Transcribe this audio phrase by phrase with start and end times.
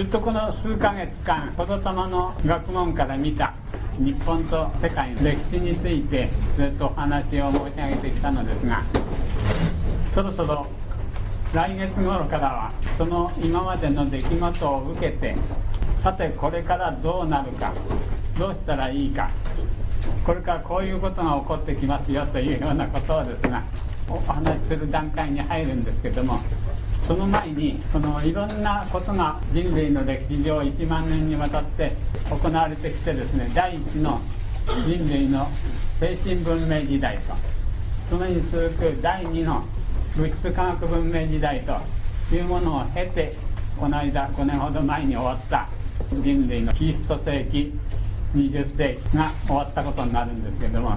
[0.00, 3.52] ずっとこの数ヶ月間子供の学問から見た
[3.98, 8.82] 日本と世界の歴史についてずっとお話を申し上げてきたのですが
[10.14, 10.66] そろそろ
[11.52, 15.36] 来月頃からはその今までの出来事を受けて
[16.02, 17.74] さてこれからどうなるか
[18.38, 19.30] どうしたらいいか
[20.24, 23.62] これからこういうことが起こってきますよというようなことをですが
[24.08, 26.40] お話しする段階に入るんですけども
[27.10, 31.90] その前にそのいろんなことが人類の歴史上1万年にわたって
[32.30, 34.20] 行われてきてですね第一の
[34.86, 35.44] 人類の
[35.98, 37.34] 精神文明時代と
[38.08, 39.64] そのに続く第二の
[40.16, 41.72] 物質科学文明時代と
[42.32, 43.34] いうものを経て
[43.76, 45.66] この間5年ほど前に終わった
[46.12, 47.76] 人類のキリスト世紀
[48.36, 50.96] 20世紀が終わったことになるんですけども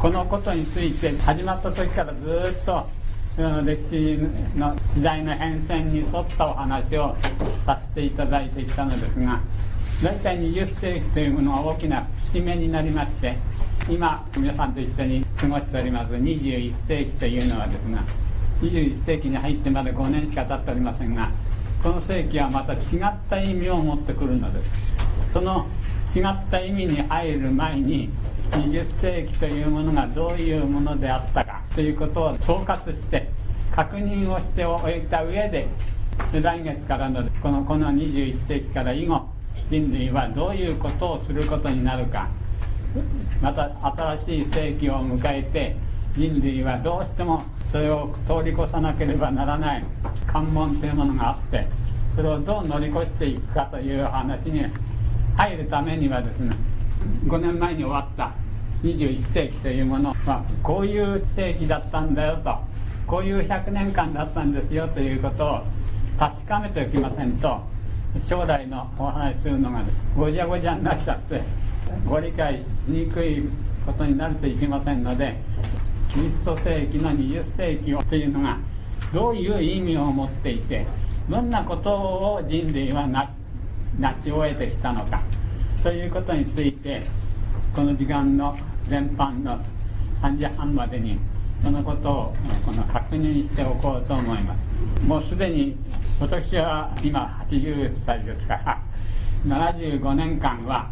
[0.00, 2.86] このことについて始まった時からずっと
[3.36, 4.16] 歴史
[4.56, 7.14] の時代の変遷に沿ったお話を
[7.66, 9.40] させていただいてきたのですが
[10.02, 13.36] 大体20世紀というものは大きな節目になりまして
[13.90, 18.02] 今皆さんと一緒に過ごしております21世紀というのはですが
[18.62, 21.30] 21世紀に入ってまだ5年しか経っておりませんが
[21.82, 22.80] この世紀はまた違っ
[23.28, 24.70] た意味を持ってくるのです。
[25.32, 25.66] その
[26.16, 28.08] 違った意味に入る前に
[28.52, 33.28] 20世紀というものがどういうものであったかということを総括して
[33.74, 35.68] 確認をしておいた上で
[36.32, 39.28] 来月からのこのこの21世紀から以後
[39.70, 42.28] 人類はどういうことをすることになるか
[43.42, 43.70] また
[44.18, 45.76] 新しい世紀を迎えて
[46.16, 49.84] 人類はどうしてもそれを通り越さなければならない
[50.26, 51.66] 関門というものがあって
[52.14, 54.64] それをどう乗り越していくかという話に
[55.36, 56.56] 入るためにはですね
[57.26, 58.32] 5年前に終わった。
[58.82, 60.14] 21世紀というもの。
[60.14, 62.56] はこういう世紀だったんだよと。
[63.06, 65.62] こういう100年間だったんですよということを
[66.18, 67.76] 確かめておきませんと。
[68.20, 69.82] 将来のお話するのが
[70.16, 71.42] ごちゃごちゃになっちゃって
[72.06, 73.42] ご理解しにくい
[73.84, 75.36] ことになるといけませんので
[76.12, 78.58] キリスト世紀の20世紀をというのが
[79.12, 80.86] どういう意味を持っていて
[81.28, 83.06] どんなことを人類は
[83.98, 85.22] 成し終えてきたのか。
[85.86, 87.00] ということについて
[87.72, 88.58] この時間の
[88.88, 89.56] 全般の
[90.20, 91.16] 3時半までに
[91.62, 92.34] そのことを
[92.66, 95.06] この確認しておこうと思います。
[95.06, 95.76] もうすでに
[96.18, 98.82] 私は今80歳ですから
[99.46, 100.90] 75年間は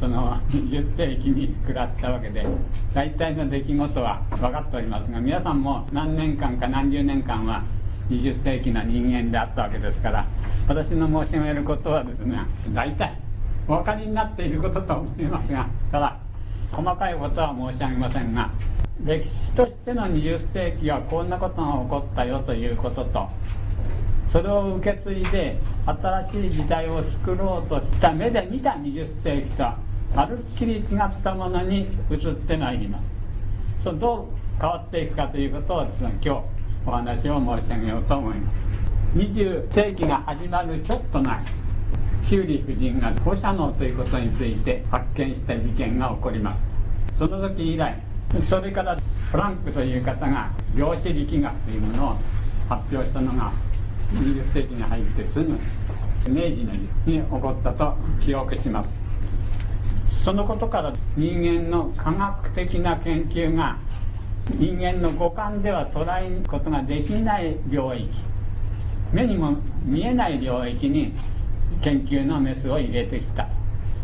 [0.00, 2.46] その20世紀に暮らしたわけで
[2.94, 7.62] 大体の出来事は分かっておりますが皆さんも何年間か何十年間は
[8.08, 10.24] 20世紀の人間であったわけですから
[10.66, 12.38] 私の申し上げることはですね
[12.72, 13.29] 大体
[13.70, 16.18] お分かりになっていることと思いますがただ
[16.72, 18.50] 細かいことは申し上げませんが
[19.04, 23.28] 歴史としての20世紀はこんなことが起こったよということと
[24.32, 29.78] それを受け継いで新しい時代を作ろうとした目で見た20世紀とは
[30.16, 33.04] まるっきり違ったものに移ってまいります。
[33.84, 36.42] そどう変わっていくかということをですね今日
[36.86, 38.56] お話を申し上げようと思います。
[39.14, 41.38] 20世紀が始まるちょっと前
[42.30, 46.62] キューリー夫人が放射能ということについて発見した事件が起こります。
[47.18, 48.00] その時以来
[48.48, 48.96] それから
[49.32, 52.16] プランクという方が量子力学というものを
[52.68, 53.50] 発表したのが
[54.12, 55.50] 20世紀に入ってすぐ
[56.28, 58.90] 明治の時に起こったと記憶します
[60.24, 63.76] そのことから人間の科学的な研究が
[64.50, 68.08] 人間の五感では捉えることができない領域。
[69.12, 71.12] 目にも見えない領域に
[71.82, 73.48] 研究のメスを入れてきた。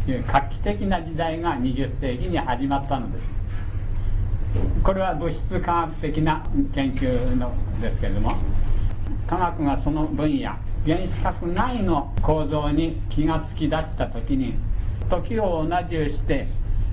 [0.05, 3.37] という画期的な時代が20世紀に始まったのです。
[4.83, 8.37] これは物質科学的な研究のですけれども
[9.27, 10.53] 科学がその分野
[10.85, 14.55] 原子核内の構造に気が付き出した時に
[15.11, 16.47] 時を同じうして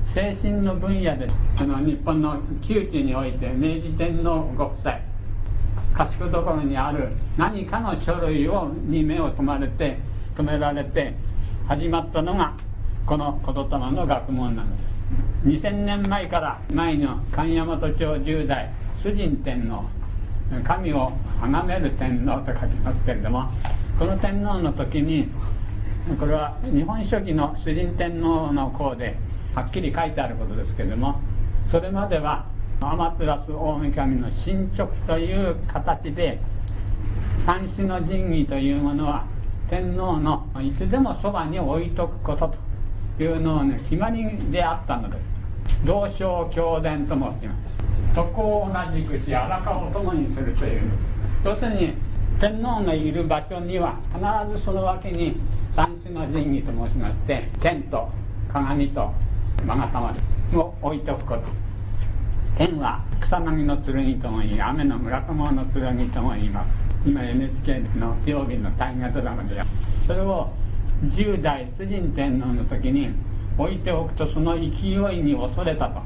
[0.05, 1.27] 精神の分野で
[1.57, 4.99] その日本の窮地において明治天皇ご夫妻
[5.95, 9.97] 賢所にある何かの書類をに目を留まれて
[10.35, 11.13] 止められて
[11.67, 12.53] 始まったのが
[13.05, 14.93] この言霊の学問なんです。
[15.45, 18.71] 2000年前から前の神大和町10代
[19.01, 19.83] 崇神天皇
[20.63, 23.49] 神を崇める天皇と書きますけれども
[23.99, 25.27] この天皇の時に
[26.19, 29.17] これは日本書紀の崇神天皇の項で
[29.53, 31.19] はっきり書いてあることですけれども
[31.69, 32.45] それまでは
[32.79, 36.39] 天照大神の進捗という形で
[37.45, 39.25] 三種の神器というものは
[39.73, 42.53] 天皇のいつでもそばに置いとくこと
[43.17, 45.23] というのをね決まりであったのです
[45.83, 50.91] 同床教伝と申しますそこを同じくし荒川を共にするという
[51.43, 51.95] 要するに
[52.39, 55.37] 天皇のいる場所には必ずその脇に
[55.71, 58.09] 三種の神器と申しまして剣と
[58.51, 59.11] 鏡と
[59.65, 60.15] 勾玉
[60.53, 61.41] を置いておくこと。
[62.55, 69.65] 剣は草薙の剣とも言い雨の村雲の剣とも言います今 NHK の曜日の大河ドラマでや
[70.07, 70.51] それを
[71.05, 73.09] 10代崇神天皇の時に
[73.57, 74.69] 置いておくとその勢い
[75.21, 76.01] に恐れたと。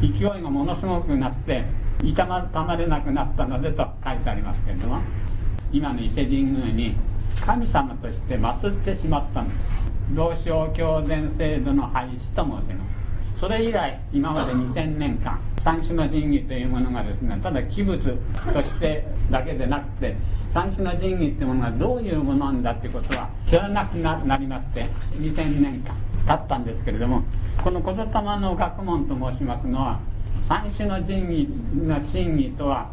[0.00, 1.64] 勢いがものすごくなって
[2.04, 5.00] いたまたまれなくなったのでと書いてありますけれども。
[5.70, 6.94] 今の伊勢神宮に
[7.44, 9.58] 神様として祀ってしまったんです
[10.14, 12.97] 同正教伝制度の廃止と申します。
[13.40, 20.16] それ以来今まで2000年間三種の神器というものがですねただ器物としてだけでなくて
[20.52, 24.86] 三種の神器っていうものがどういうものなんだっていうことは知らなくなりまして
[25.18, 25.94] 2000年間
[26.26, 27.22] 経ったんですけれども
[27.62, 28.04] この言霊
[28.40, 30.00] の学問と申しますのは
[30.48, 32.90] 三種の神器の真偽とは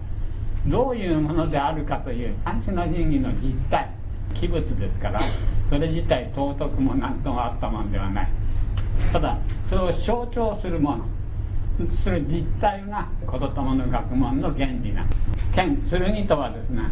[0.67, 3.89] どういうものであるかという三種の神器の実態
[4.33, 5.21] 器物ですから
[5.69, 8.44] それ自体尊くも何ともあったものではない。
[9.11, 9.37] ただ
[9.69, 11.05] それを象徴するもの。
[12.01, 15.03] する実態が言霊の学問の原理な。
[15.03, 16.83] んです剣剣とはですね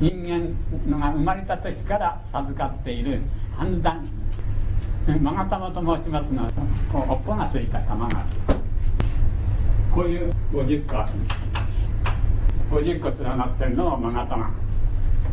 [0.00, 3.20] 人間が生まれた時から授かっている
[3.56, 4.08] 判断
[5.06, 6.50] 勾玉と申しますのは
[6.92, 8.24] こう尾っぽがついた玉が
[9.92, 11.48] こういう50個あるんです
[12.70, 14.50] 50個連なってるのを勾玉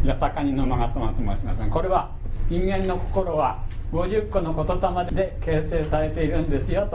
[0.06, 2.12] 八坂にの勾玉と申しますがこれは
[2.50, 3.64] 人間の心は
[3.96, 6.86] 50個の言霊で形成されているんですよ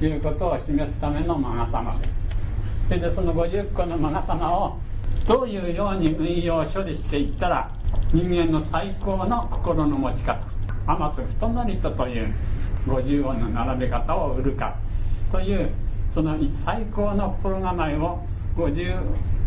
[0.00, 2.10] ということを示すための勾玉です
[2.86, 4.78] それでその50個の勾玉を
[5.26, 7.72] どういうように運用処理していったら
[8.12, 10.38] 人間の最高の心の持ち方
[10.86, 12.32] 天津人のりとという
[12.86, 14.76] 50音の並べ方を売るか
[15.32, 15.70] という
[16.14, 18.24] その最高の心構えを
[18.56, 19.00] 50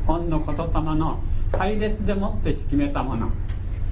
[0.08, 1.22] 音の言霊の
[1.54, 3.32] 配列でもって決めたもの。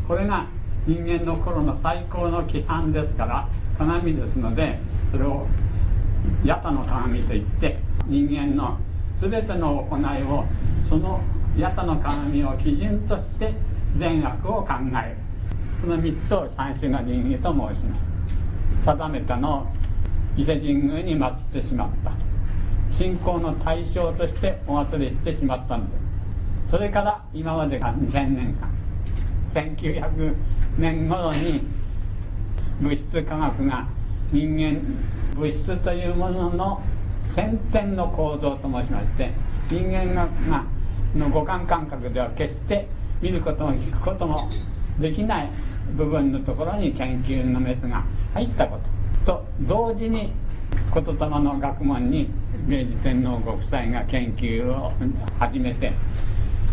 [0.07, 0.47] これが
[0.87, 3.47] 人間の頃の最高の規範ですから
[3.77, 4.79] 鏡ですので
[5.11, 5.47] それを
[6.45, 7.77] 八田の鏡といって
[8.07, 8.77] 人間の
[9.19, 10.45] 全ての行いを
[10.87, 11.21] その
[11.59, 13.53] 八田の鏡を基準として
[13.97, 14.73] 善悪を考
[15.03, 15.17] える。
[15.81, 18.85] この3つを三種の神器と申します。
[18.85, 19.67] 定めたのを
[20.37, 22.11] 伊勢神宮に祀ってしまった。
[22.91, 26.71] 信仰の対象としてお祭りしてしまったんです。
[26.71, 28.69] それから今までが2000年間。
[29.53, 30.35] 1900
[30.77, 31.61] 年頃に
[32.81, 33.87] 物質科学が
[34.31, 34.81] 人間
[35.35, 36.81] 物質というものの
[37.33, 39.31] 先天の構造と申しまして
[39.69, 40.27] 人間が
[41.15, 42.87] の五感感覚では決して
[43.21, 44.49] 見ることも聞くことも
[44.99, 45.49] できない
[45.95, 48.79] 部分のところに研究のメスが入ったこ
[49.25, 50.31] とと同時に
[50.93, 52.29] 言霊の学問に
[52.67, 54.91] 明治天皇ご夫妻が研究を
[55.39, 55.93] 始めて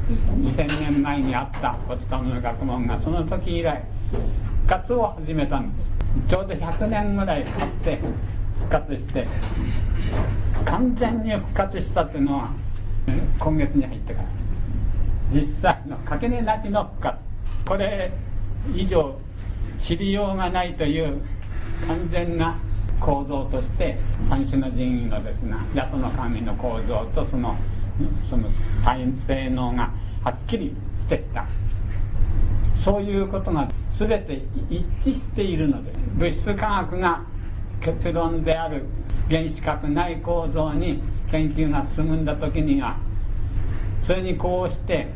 [0.08, 5.88] 2000年前にあった言霊の学問がその時以来復活を始めたんです。
[6.28, 8.00] ちょうど100年ぐらい経って
[8.60, 9.26] 復活して
[10.64, 12.50] 完全に復活したというのは
[13.38, 14.28] 今月に入ってから。
[15.32, 17.18] 実際のかけねなしの復活。
[17.66, 18.12] これ
[18.74, 19.18] 以上
[19.78, 21.22] 知りようがないという
[21.86, 22.58] 完全な
[23.00, 23.96] 構造として
[24.28, 27.56] 三種の神器のですね八トの神の構造とその
[28.28, 28.48] その
[29.26, 29.90] 性能が
[30.22, 31.46] はっきりしてきた。
[32.76, 33.68] そういうことが
[33.98, 37.24] 全て一致しているので物質科学が
[37.80, 38.84] 結論である
[39.28, 42.96] 原子核内構造に研究が進んだ時には
[44.06, 45.08] それにこうして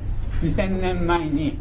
[0.43, 1.59] 2000年前に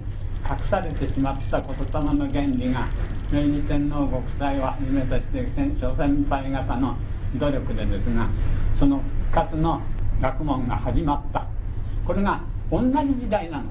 [0.48, 2.88] 隠されてしまった言霊の原理が
[3.32, 5.46] 明治天皇ご夫妻をはじめとして
[5.80, 6.96] 諸先輩方の
[7.36, 8.28] 努力でですが
[8.78, 9.02] その
[9.32, 9.82] 復活の
[10.22, 11.48] 学問が始まった。
[12.06, 13.66] これが同じ時代なの。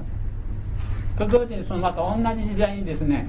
[1.17, 3.27] と同時にそのまた同じ時代にですね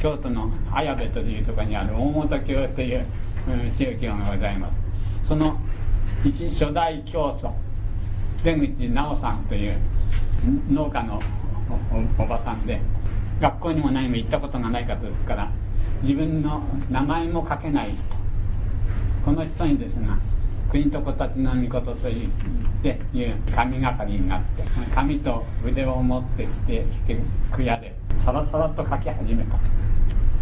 [0.00, 3.04] 京都の綾部というところにある大本教という
[3.76, 4.74] 宗教がございます。
[5.28, 5.58] その
[6.24, 7.54] 一初代教祖
[8.42, 9.76] 出口直さんという
[10.70, 11.20] 農家の
[12.18, 12.80] おばさんで
[13.40, 15.50] 学校にも何も行ったことがない方ですから
[16.02, 18.02] 自分の名前も書けない人。
[19.24, 20.18] この人にですが
[20.74, 22.32] 国と子たちの御事と言っ
[22.82, 26.84] ていう神がかりになって紙と筆を持ってきて
[27.52, 29.56] く屋でさらさらと書き始めた。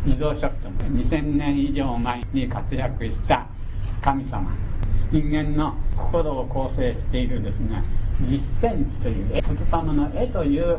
[0.06, 3.46] 自動書記と2000年以上前に活躍した
[4.00, 4.50] 神様。
[5.10, 7.82] 人間の心を構成しているですね
[8.22, 10.78] 実践地という言霊の絵というっ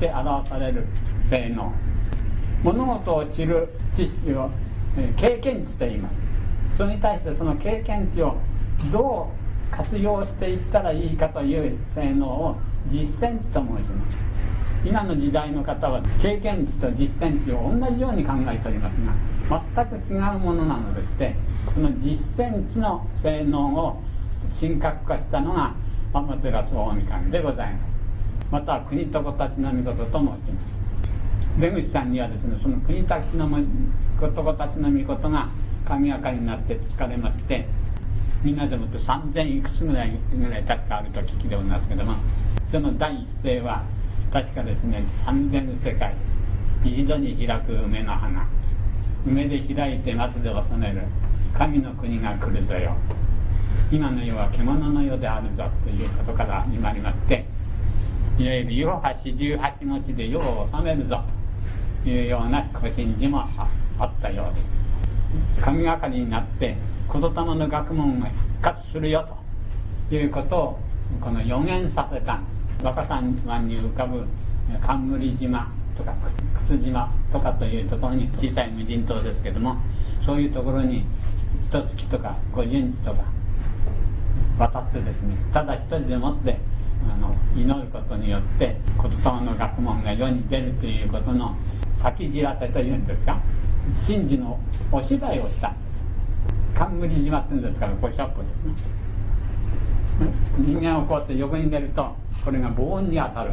[0.00, 0.86] て表される
[1.28, 1.70] 性能。
[2.62, 4.48] 物事を知る知識を
[5.16, 6.16] 経験値と言います。
[6.78, 8.38] それに対してその経験値を
[8.90, 9.30] ど
[9.70, 12.56] う活用していったらいいかという性能を
[12.88, 14.18] 実践値と申します。
[14.84, 18.94] 今の時代の方は経験値と実践値を同じように考えております
[19.48, 21.34] が全く違うものなのでして
[21.72, 24.02] その実践値の性能を
[24.60, 25.74] 神格化したのが
[26.12, 27.94] 天照大神でございます。
[28.50, 31.60] また国と子たちの御事と申します。
[31.60, 35.48] 出口さんにはですねその国たちの子たちの御事が
[35.86, 37.66] 神明かになって疲れまして
[38.44, 42.12] みんなでもって3000いくつぐらいぐらい確かあると聞きでおりますけども
[42.66, 43.82] その第一声は
[44.30, 46.14] 確かですね3000世界。
[46.84, 48.46] 一度に開く梅の花。
[49.26, 51.02] 梅で開いて松で収める。
[51.56, 52.94] 神の国が来るぞよ。
[53.90, 57.46] 今の世は獣の世であるぞということから始まりまして
[58.38, 61.22] いわゆる世は四十八文字で世を治めるぞ。
[62.02, 63.48] というようなご神事も
[63.98, 64.60] あったようで
[65.56, 65.62] す。
[65.62, 66.76] 神がかりになって
[67.12, 69.26] 言霊の学問が復活するよ
[70.08, 70.80] ということを
[71.20, 72.40] この予言させた
[72.82, 74.24] 若狭湾に浮かぶ
[74.80, 76.14] 冠島とか
[76.60, 79.76] 靴島とかというところに小さい無人島ですけども
[80.24, 81.04] そういうところに
[81.68, 83.24] 一月とか五十日とか
[84.58, 86.58] 渡ってですねただ一人でもって
[87.10, 91.56] あの祈ることによって言霊の学問が世に出るということの
[91.96, 93.40] 先知らせというんですか
[94.06, 94.58] 神事の
[94.90, 95.93] お芝居をしたんです。
[96.74, 98.54] 冠島って言うんですからこれ100歩です
[100.58, 103.50] 人間をこうやって横に出るとこれが防音に当たる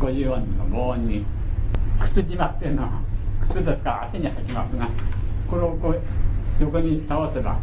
[0.00, 1.24] 50音の防音に
[2.00, 3.00] 靴島っていうのは
[3.48, 4.88] 靴ですから足に履きますが
[5.50, 6.02] これをこう
[6.60, 7.58] 横に倒せば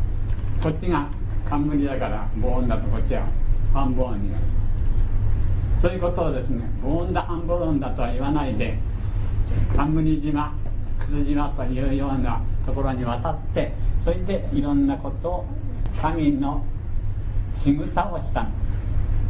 [0.61, 1.07] こっちが
[1.47, 3.27] 冠だから防音だとこっちは
[3.73, 4.43] 半防音になる
[5.81, 8.77] そういうことをですね防音だ半防音だとは言わないで
[9.75, 10.53] 冠島
[10.99, 13.73] 靴島というようなところに渡って
[14.05, 15.45] それでいろんなことを
[15.99, 16.63] 神の
[17.55, 18.47] 仕草をした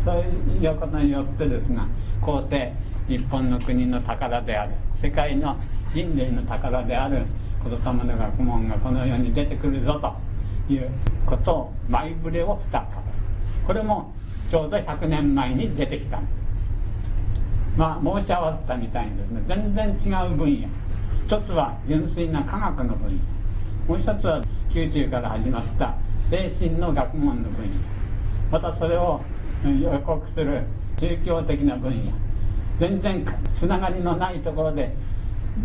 [0.04, 0.18] そう
[0.62, 1.88] いうことによってですが
[2.22, 2.74] 後世
[3.08, 5.58] 日本の国の宝である世界の
[5.94, 7.26] 人類の宝である
[7.64, 10.00] 子供の学問がこの世に出てくるぞ
[10.68, 10.92] という
[11.26, 13.02] ことを前触れをした方
[13.66, 14.14] これも
[14.52, 16.22] ちょうど100年前に出てきた
[17.78, 20.68] まあ申し合わせたみたいにですね全然違う分野。
[21.26, 23.35] 一つは純粋な科学の分野。
[23.88, 24.42] もう一つは
[24.74, 25.96] 宮中から始まった
[26.30, 27.76] 精神の学問の分野。
[28.52, 29.22] またそれを
[29.64, 30.64] 予告する
[30.98, 32.12] 宗教的な分野。
[32.80, 33.26] 全然
[33.56, 34.94] つながりのないところで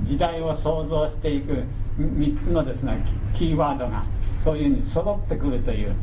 [0.04, 1.64] 時代を想像していく
[1.98, 4.02] 3つのですねキーワードが
[4.44, 5.94] そういうふうに揃ってくるという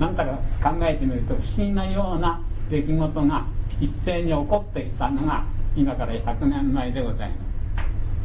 [0.00, 0.32] 何だか
[0.62, 3.46] 考えてみると不思議なような出来事が
[3.80, 5.44] 一斉に起こってきたのが
[5.76, 7.48] 今から100年前でございます。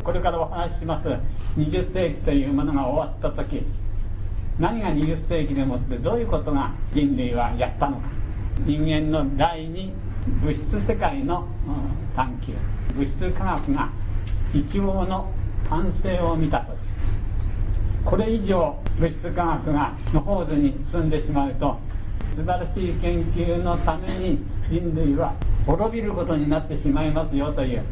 [0.03, 1.07] これからお話しします
[1.57, 3.63] 20世紀というものが終わった時
[4.59, 8.03] 何が20世紀でもってどういうことが人類はやったのか。
[8.65, 9.93] 人間の第二
[10.43, 11.47] 物質世界の
[12.15, 12.53] 探求。
[12.95, 13.89] 物質科学が
[14.53, 15.31] 一応の
[15.69, 16.79] 完成を見たとし
[18.05, 21.79] これ以上物質科学がの方図に進んでしまうと
[22.35, 25.33] 素晴らしい研究のために人類は
[25.65, 27.83] 滅びることになってしまいますよという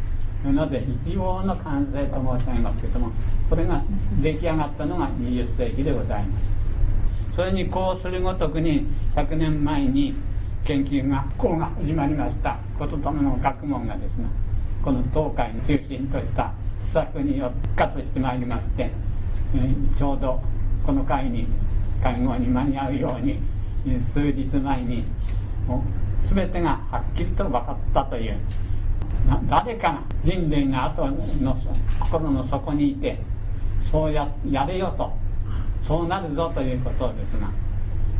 [0.45, 3.11] ので一応の完成と申し上げますけども
[3.51, 3.84] これが
[4.24, 7.36] 出来上がったのが20世紀でございます。
[7.36, 10.15] それにこうするごとくに100年前に
[10.63, 12.60] 研究がこうが始まりました。
[12.79, 14.27] こととの学問がですね
[14.81, 18.89] この東海の中心とした施策によって復活してまいりまして、
[19.53, 20.41] えー、ちょうど
[20.86, 21.46] この会に
[22.01, 23.38] 会合に間に合うように
[24.13, 25.03] 数日前に
[26.24, 28.38] 全てがはっきりと分かったという。
[29.50, 31.55] 誰かが人類の後の
[32.00, 33.20] 心の底にいて
[33.89, 35.11] そうややれよと。
[35.81, 37.50] そうなるぞということをですが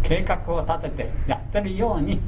[0.01, 2.20] 計画を立ててやってるように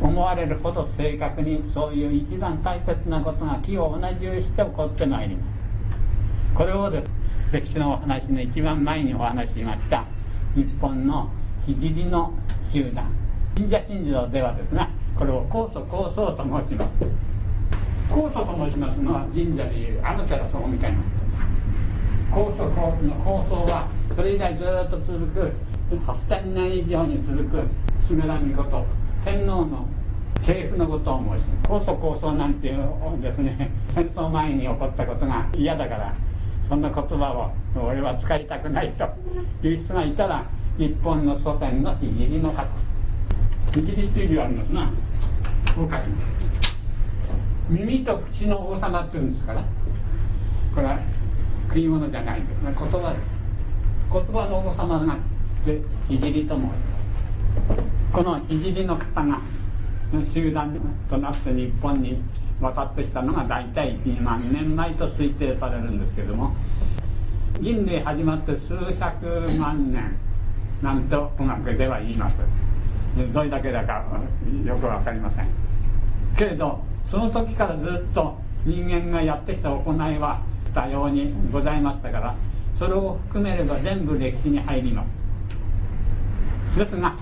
[0.00, 6.56] 思われるほど正確にそういう一番大切なことが木を同じようにして起こってまいります。
[6.56, 7.10] これをです
[7.52, 10.04] 歴史のお話の一番前にお話ししました。
[10.54, 11.28] 日本の
[11.66, 12.32] 聖の
[12.62, 13.10] 集団。
[13.56, 16.90] 神社神社ではですねこれを高祖高僧と申します。
[18.10, 20.98] 高祖と申しますのは神社でいうあの寺そうみたいな
[23.02, 25.52] の高僧はそれ以来ずっと続く
[25.90, 27.62] 8000年以上に続く
[28.06, 28.84] 菅田美事
[29.24, 29.86] 天皇の
[30.44, 36.14] 系譜のことを申し高祖高僧なんていうですね戦争前に起こったことが嫌だから
[36.68, 39.08] そんな言葉を俺は使いたくないと
[39.66, 40.44] いう人がいたら
[40.78, 42.06] 日本の祖先の聖
[42.38, 42.66] の方
[43.72, 44.92] 聖っていう字はありますな。
[45.74, 46.76] こう書きます。
[47.68, 49.62] 耳と口の王様っていうんですから
[50.74, 50.98] これは
[51.76, 53.22] 食い物じゃないんです言葉です
[54.10, 55.18] 言葉の王様が
[55.66, 59.40] で聖と申しますこの聖の方が
[60.24, 60.74] 集団
[61.10, 62.22] となって日本に
[62.62, 66.56] 渡ってきたのが大体1万年前と推定されるんですけども
[67.60, 69.26] 人類始まって数百
[69.58, 70.16] 万年
[70.80, 72.38] なんと音楽では言います。
[73.32, 74.04] どれだけだか
[74.64, 75.48] よく分かりません。
[76.36, 80.42] けれどその時からずっと人間がやってきた行いは
[80.76, 82.34] 多様にございましたから
[82.78, 86.78] それを含めれば全部歴史に入ります。
[86.78, 87.16] ですが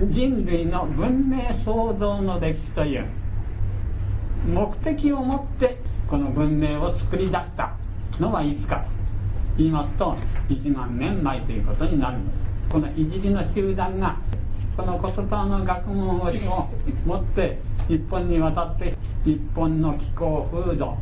[0.00, 3.06] 人類の文明創造の歴史という
[4.54, 7.72] 目的を持ってこの文明を作り出した
[8.20, 8.82] のはいつかと
[9.56, 10.16] 言いますと
[10.48, 12.38] 1万年前ということになるんです。
[12.70, 14.18] このいじりの集団が
[14.76, 16.68] この言葉の学問を
[17.04, 17.58] 持って
[17.88, 18.94] 日本に渡って
[19.24, 20.96] 日本の気候風土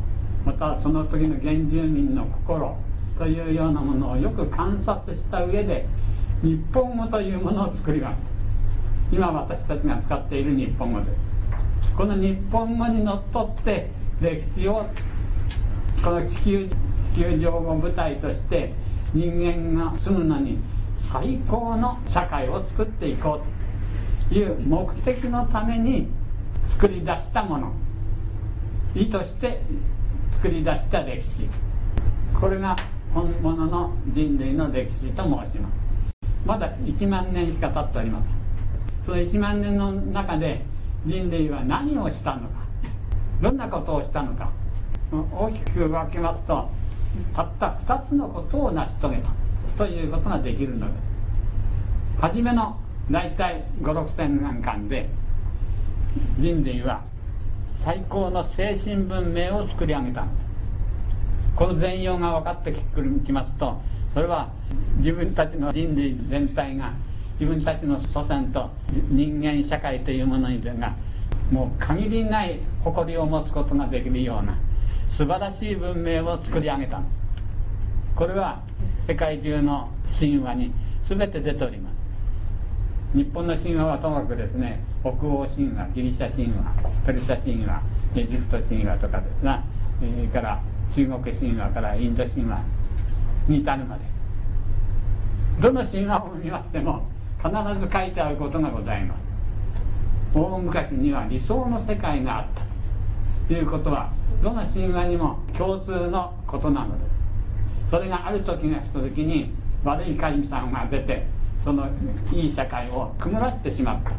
[0.47, 2.77] またその時の原住民の心
[3.17, 5.85] というようなものをよく観察した上で
[6.41, 8.21] 日本語というものを作ります。
[9.11, 11.95] 今私たちが使っている日本語です。
[11.97, 13.89] この日本語にのっとって
[14.21, 14.87] 歴史を
[16.01, 16.69] この地球
[17.13, 18.71] 地球上を舞台として
[19.13, 20.59] 人間が住むのに
[20.97, 23.41] 最高の社会を作っていこ
[24.23, 26.07] うという目的のために
[26.69, 27.73] 作り出したもの。
[28.95, 29.61] 意図して
[30.37, 31.49] 作り出した歴史。
[32.39, 32.77] これが
[33.11, 35.73] 本物の人類の歴史と申します。
[36.45, 38.31] まだ1万年しか経っておりません。
[39.03, 40.63] その1万年の中で
[41.07, 42.49] 人類は何をしたのか
[43.41, 44.51] どんなことをしたのか
[45.11, 46.69] 大きく分けますと
[47.35, 49.29] たった2つのことを成し遂げた
[49.75, 52.21] ということができるのです。
[52.21, 52.79] 初めの
[53.09, 55.09] 大体56000年間で
[56.37, 57.01] 人類は
[57.83, 60.23] 最高の精神文明を作り上げた。
[60.23, 60.47] んです
[61.55, 62.71] この全容が分かって
[63.25, 63.81] きますと
[64.13, 64.49] それは
[64.97, 66.93] 自分たちの人類全体が
[67.39, 68.69] 自分たちの祖先と
[69.09, 70.95] 人間社会というものにが
[71.51, 74.55] もう限りない誇りを持つことができるような
[75.09, 76.99] 素晴らしい文明を作り上げた。
[76.99, 77.19] んです
[78.15, 78.61] これは
[79.07, 81.96] 世界中の神話に全て出ております。
[83.13, 86.73] 日本の神話はともかくですね北欧神話ギリシャ神話
[87.05, 87.81] ペルシャ神話
[88.15, 89.63] エジプト神話とかですが
[89.99, 90.61] それから
[90.93, 92.61] 中国神話からインド神話
[93.47, 94.17] に至るまで
[95.61, 100.37] どの神話を見ましても必ず書いてあることがございます。
[100.37, 102.61] 大昔には理想の世界があった。
[103.47, 104.11] ということは
[104.43, 107.05] どの神話にも共通のことなので
[107.85, 107.89] す。
[107.89, 109.51] それがある時が来た時に
[109.83, 111.25] 悪い神様が出て
[111.67, 111.85] その
[112.31, 114.11] いい社会を曇らせてしまった。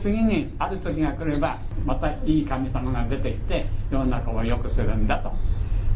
[0.00, 5.30] 次にある時が来ればまたいい神様が出てきて世の中を良くするんだと。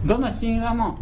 [0.04, 0.98] どの神話も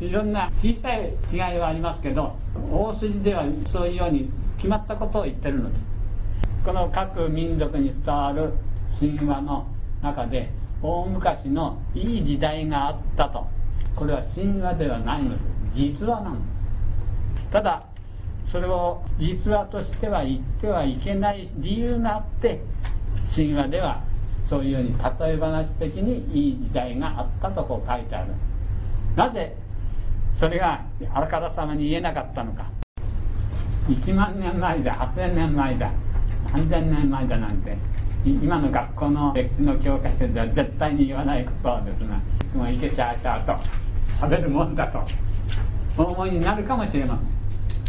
[0.00, 2.34] いろんな小さい違いはありますけど
[2.72, 5.84] 大筋ではそういうように決まったことを言ってるのです。
[6.64, 8.54] この各民族に伝わる
[8.98, 9.66] 神話の
[10.00, 13.46] 中で大昔のいい時代があったと。
[13.96, 15.42] これは神話ではないのです。
[15.74, 16.36] 実話なの
[17.50, 17.91] ただ
[18.52, 22.60] それを実話としては言ってはいけない理由があって
[23.34, 24.02] 神話では
[24.46, 28.32] そういうように例え話的にいい時代があったとこう書いてある。
[29.16, 29.56] なぜ
[30.38, 30.84] それが
[31.14, 32.66] あらからさまに言えなかったのか。
[33.88, 35.90] 1万年前だ8000年前だ
[36.48, 37.78] 3000年前だなんて
[38.24, 42.20] 今の学校の歴史の教科書では絶対に言わないことですが
[42.54, 43.52] もういけしゃあしゃあと
[44.14, 45.00] 喋るもんだと
[45.96, 47.41] お思いになるかもしれません。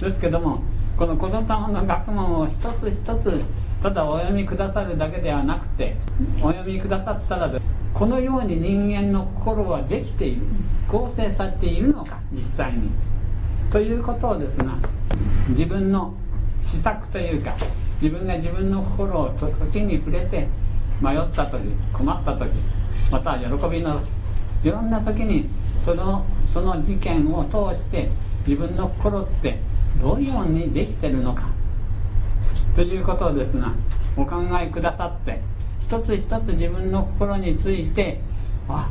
[0.04, 0.62] ですけども
[0.98, 3.42] この「子供の学問」を一つ一つ
[3.82, 5.96] ただお読みくださるだけではなくて
[6.42, 7.52] お読みくださったら
[7.94, 10.42] このように人間の心はできている
[10.88, 12.90] 構成されているのか実際に。
[13.72, 14.76] ということをですが
[15.50, 16.14] 自分の
[16.62, 17.56] 施策というか
[18.02, 20.48] 自分が自分の心を時に触れて
[21.02, 22.52] 迷った時困った時
[23.12, 24.02] または喜びの
[24.64, 25.50] いろんな時に
[25.86, 28.10] そのその事件を通して
[28.46, 29.60] 自分の心って
[30.02, 31.44] どういうようにできてるのか。
[32.76, 33.74] ということをですが
[34.18, 35.42] お考えくださって
[35.82, 38.20] 一つ一つ自分の心について
[38.68, 38.90] あ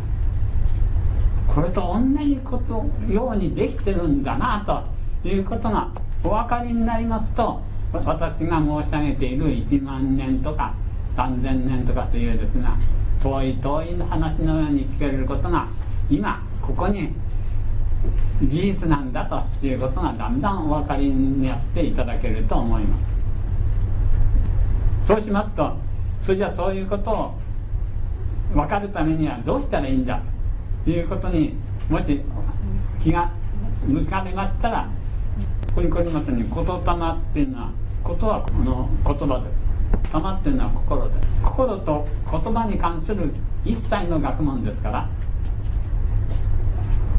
[1.49, 4.87] これと同じことようにできてるんだな
[5.25, 5.91] ということが
[6.23, 7.61] お分かりになりますと
[7.93, 10.75] 私が申し上げている1万年とか
[11.17, 12.77] 3000年とかというですが
[13.23, 15.69] 遠い遠いの話のように聞けることが
[16.09, 17.12] 今ここに
[18.43, 19.25] 事実なんだ
[19.61, 23.12] ということがだんだんお分かりになっていただけると思います。
[25.07, 25.77] そうしますと
[26.21, 27.35] それじゃあそういうことを
[28.55, 30.23] 分かるためにはどうしたらいいんだ
[30.85, 31.55] ということに
[31.88, 32.21] もし
[33.03, 33.31] 気が
[33.87, 34.88] 向かれましたら
[35.69, 37.71] ここにこりますように「言霊」っていうのは
[38.05, 39.62] ことはこの言葉です。
[40.11, 41.29] 玉っていうのは心です。
[41.43, 43.33] 心と言葉に関する
[43.65, 45.09] 一切の学問ですから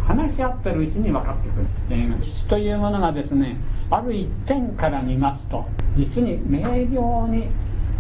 [0.06, 3.58] 話し合ってるうちに分かってくる死というものがですね
[3.90, 7.50] ある一点から見ますと実に明瞭に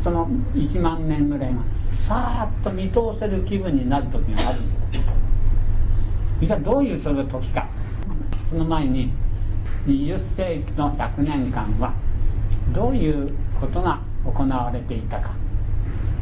[0.01, 1.61] その1万年ぐらいが
[2.07, 4.59] さーっと見通せる気分になる時がある。
[6.41, 7.67] じゃあどういうその時か。
[8.49, 9.11] その前に
[9.87, 11.93] 20世紀の100年間は
[12.73, 15.31] どういうことが行われていたか。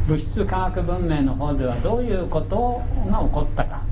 [0.06, 3.82] 物質科学文明の方ではどういうことが起こったか。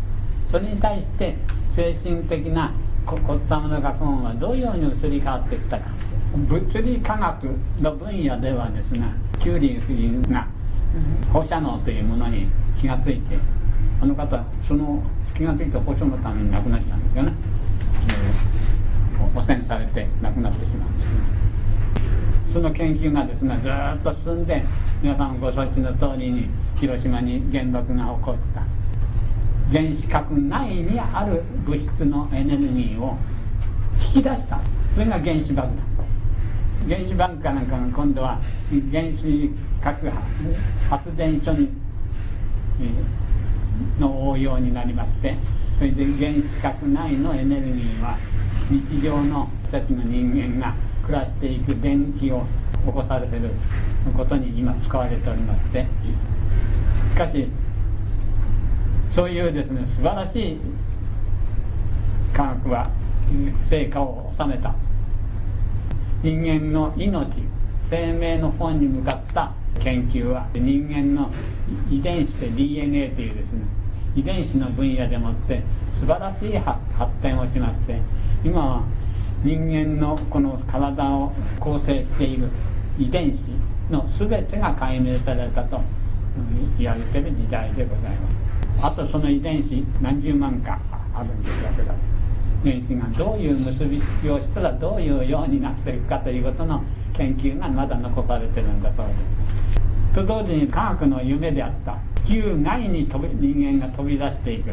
[0.52, 1.36] それに対して
[1.80, 2.74] 精神的な
[3.06, 5.86] コッタムの学問はどういうように移り変わってきたか。
[6.46, 7.44] 物理科学
[7.80, 9.08] の分野ではですね
[9.40, 10.46] キューリー夫人が
[11.32, 13.38] 放射能というものに気がついて
[14.02, 15.02] あの方その
[15.34, 17.32] 気がついた放射のために亡くなったんですよね、
[18.10, 21.12] えー、汚染されて亡くなってしまうんですね
[22.52, 24.62] その研究がですねずっと進んで
[25.02, 28.79] 皆さんご承知の通りに広島に原爆が起こった
[29.72, 33.16] 原子核内にある物質のエネルギーを
[34.14, 34.58] 引き出した
[34.94, 35.90] それが原子爆弾
[36.88, 38.40] 原子爆弾なんかが今度は
[38.90, 39.50] 原子
[39.82, 40.10] 核
[40.88, 41.68] 発電所に、
[43.98, 45.36] の応用になりまして
[45.78, 48.16] それで原子核内のエネルギーは
[48.70, 52.44] 日常の人たちの人間が暮らしていく電気を
[52.86, 53.50] 起こされてる
[54.16, 55.86] ことに今使われておりまして
[57.12, 57.48] しかし
[59.10, 60.60] そういうですね素晴らしい
[62.32, 62.90] 科学は
[63.68, 64.74] 成果を収めた。
[66.22, 67.42] 人間の命
[67.88, 71.30] 生命の方に向かった研究は人間の
[71.90, 73.62] 遺伝子で DNA というですね
[74.14, 75.62] 遺伝子の分野でもって
[75.98, 76.78] 素晴らしい発
[77.22, 77.98] 展をしまして
[78.44, 78.82] 今は
[79.42, 82.50] 人間のこの体を構成している
[82.98, 83.50] 遺伝子
[83.90, 85.80] の全てが解明されたと
[86.78, 88.39] 言われている時代でございます。
[88.82, 90.78] あとその遺伝子何十万か
[91.14, 91.94] あるんですわけだ
[92.64, 96.82] 遺伝子がどういう結びつきをしたらどういうようになっていくかということの
[97.14, 100.14] 研究がまだ残されてるんだそうです。
[100.14, 101.98] と同時に科学の夢であった。
[102.24, 104.70] 地球外に飛び人間が飛び出していく。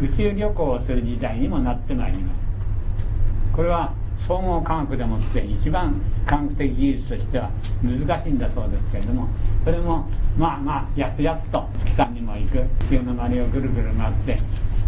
[0.00, 3.56] 宇宙旅行をする時代にもなってまいります。
[3.56, 3.92] これは
[4.26, 7.50] 総合科学でもって一番科学的技術としては
[7.82, 9.28] 難しいんだそうですけれども
[9.64, 14.38] それもまあまあやすやすと月さんにも行く地球の周りをぐるぐる回って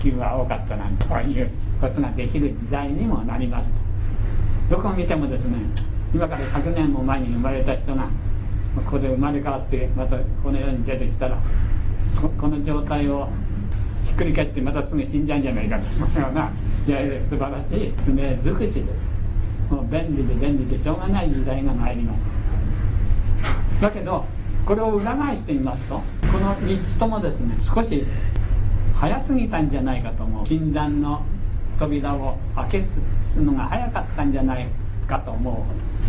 [0.01, 3.73] 地球は多かったなんてこういうことができる時代にもなります
[4.69, 5.57] とどこを見てもですね
[6.15, 8.09] 今から100年も前に生まれた人が
[8.75, 11.39] ここで生まれ変わってまたこの世に出てきたら
[12.41, 13.29] この状態を
[14.07, 16.51] ひっくり返ってまたすぐ死んじゃうんじゃないかと思うような
[17.29, 19.18] 素晴らしい爪尽くしです
[19.71, 22.21] もう便利で便利でしょうがない時代が参りまし
[23.81, 23.89] た。
[23.89, 24.25] だけど
[24.67, 26.03] これを裏返してみますと
[26.33, 28.05] この3つともですね少し
[28.95, 30.45] 早すぎたんじゃないかと思う。
[30.47, 31.23] 禁断の
[31.79, 32.85] 扉を開け
[33.33, 34.67] すのが早かったんじゃない
[35.07, 35.67] かと思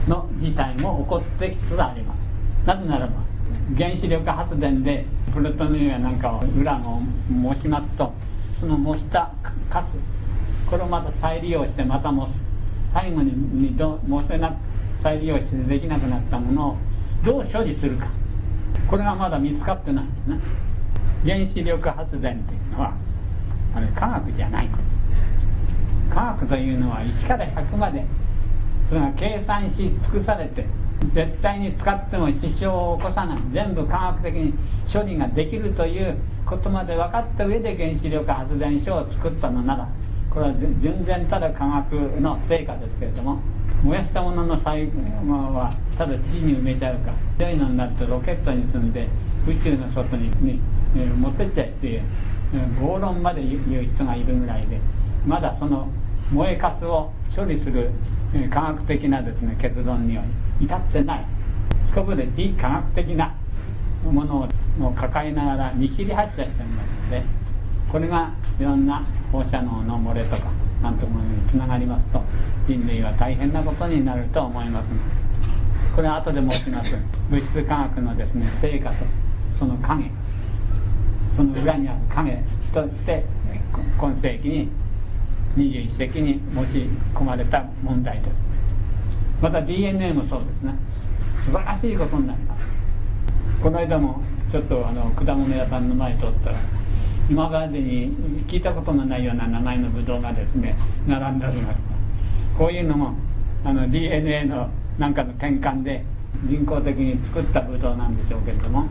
[0.08, 2.20] うの事態も起こってきつつあります。
[2.66, 3.14] なぜならば
[3.78, 7.02] 原子力発電でプルトニウムやなんかをウランを
[7.54, 8.12] 申しますと
[8.60, 9.32] その模した
[9.70, 9.96] カス
[10.70, 12.28] これをまた再利用してまたも
[12.94, 14.56] 最後に二度申せな
[15.02, 16.78] 再利用してできなくなったものを
[17.24, 18.08] どう処理するか。
[18.90, 20.40] これがまだ見つかってないんですね
[21.24, 22.94] 原子力発電っていうのは
[23.76, 24.70] あれ科学じゃない。
[26.10, 28.06] 科学というのは1から100まで
[28.90, 30.66] それが計算し尽くされて
[31.14, 33.38] 絶対に使っても支障を起こさない。
[33.52, 34.54] 全部科学的に
[34.92, 39.88] 処理ができるということまで分かった上で原子力発電所を作ったのなら
[40.30, 43.42] これは純然ただ科学の成果ですけれども
[43.84, 44.94] 燃やしたものの最後
[45.54, 49.08] はただ地に埋めちゃうか強いのになるとロケットに積んで
[49.48, 50.60] 宇宙の外にに、
[50.96, 52.02] えー、持ってっちゃえっていう、
[52.54, 54.80] えー、暴論まで言う人がいるぐらいで
[55.26, 55.90] まだその
[56.32, 57.90] 燃えかすを処理する、
[58.36, 60.24] えー、科学的なですね結論には
[60.62, 61.26] 至ってない。
[61.94, 63.34] そこで非科学的な
[64.06, 64.48] もの
[64.82, 67.24] を抱えながら見切り発車してますので
[67.92, 70.44] これがいろんな放射能の漏れとか
[70.82, 72.22] なんともにつながりますと
[72.68, 74.90] 人類は大変なことになると思います
[75.96, 76.96] これは後で申します。
[77.30, 78.96] 物質科学のですね成果と
[79.58, 80.10] その影。
[81.36, 82.42] その裏にある影
[82.74, 83.26] として
[83.98, 84.70] 今世紀に
[85.58, 88.32] 21世紀に持ち込まれた問題です
[89.42, 90.76] また DNA もそうですね。
[91.44, 92.62] 素晴らしいことになります。
[93.62, 96.58] この間もちょっとあの果物屋さんの前通ったら
[97.30, 98.12] 今までに
[98.48, 100.76] 聞いたことのないような名前のブドウがですね
[101.08, 101.80] 並んでおります。
[102.58, 103.14] こういうのも
[103.64, 106.04] あの DNA のなんかの転換で
[106.46, 108.88] 人工的に作ったブドウなんでしょうけれども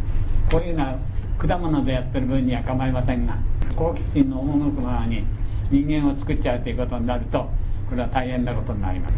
[0.51, 0.99] こういうのは
[1.39, 3.37] 果物でやってる分には構いませんが
[3.77, 5.25] 好奇心の赴くままに
[5.71, 7.51] 人間を作っちゃうということになると
[7.89, 9.15] これは大変なことになります。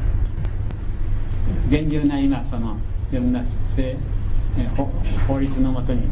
[1.68, 2.76] 厳重な今その
[3.12, 3.44] いろんな
[5.28, 6.09] 法律のもとに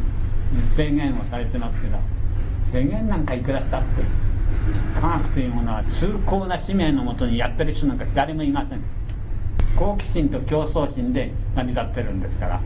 [0.70, 1.96] 制限をされてますけど
[2.72, 3.86] 制限なんかいくらしたって。
[5.00, 8.80] 科学というものは崇高な使命のもとにやってる人なんか誰もいません。
[9.76, 12.60] 好奇心と競争心で成り立ってるんですから。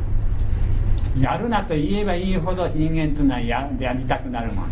[1.20, 4.64] やるなと言えばいいほど人間というのはややりたくなるもん。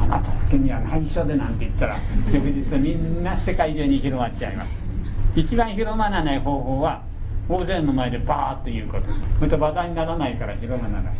[0.00, 1.98] あなただけには内緒でなんて言ったら
[2.32, 4.70] 翌日みんな世界中に広がっちゃいます。
[5.34, 7.02] 一番広まらない方法は
[7.48, 9.06] 大勢の前でバーッと言うこと。
[9.38, 11.14] それと話題にならないから広まらない。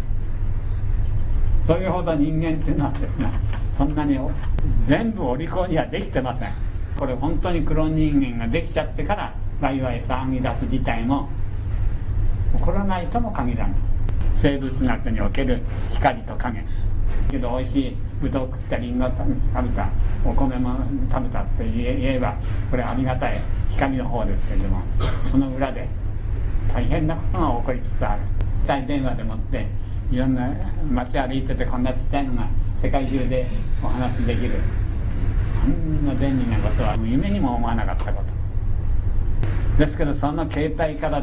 [1.66, 3.30] それほど人間っていうのはですね
[3.76, 4.18] そんなに
[4.86, 6.52] 全部お利口にはできてません。
[6.98, 11.28] これ本当にクローン人間ができちゃってからワイワイ騒ぎ出す事態も
[12.56, 13.76] 起こらないとも限らない。
[14.36, 16.64] 生物学における光と影。
[17.30, 19.88] けど美味しいぶどう食ったりんご食べた
[20.24, 20.76] お米も
[21.10, 22.34] 食べたって言えば
[22.70, 23.40] これありがたい。
[23.72, 24.80] 光の方ですけれども
[25.30, 25.86] その裏で
[26.72, 28.22] 大変なことが起こりつつある。
[28.86, 29.66] 電話でもって
[30.10, 30.50] いろんな
[30.90, 32.46] 街歩いててこんなちっちゃいのが
[32.80, 33.46] 世界中で
[33.82, 34.60] お話できる。
[35.64, 39.84] あんな便利なことは夢にも思わなかったこと。
[39.84, 41.20] ですけどその携帯から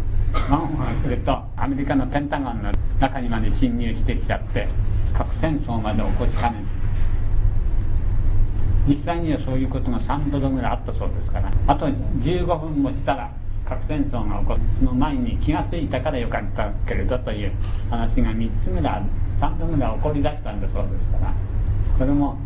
[0.50, 4.68] ワンワンするとアメリカのペンタゴンの中にまで侵入してきちゃって
[5.14, 6.64] 核戦争まで起こしかねない。
[8.86, 13.32] 実際にはそういうことが3度ぐらいあったそうですからあと15分もしたら
[13.66, 17.52] 核戦争が起こるその前に気が付いたからよかったけれどという
[17.90, 19.04] 話が3つぐらい
[19.40, 21.34] 3度ぐらい起こりだしたんだそうですから。
[21.98, 22.38] これも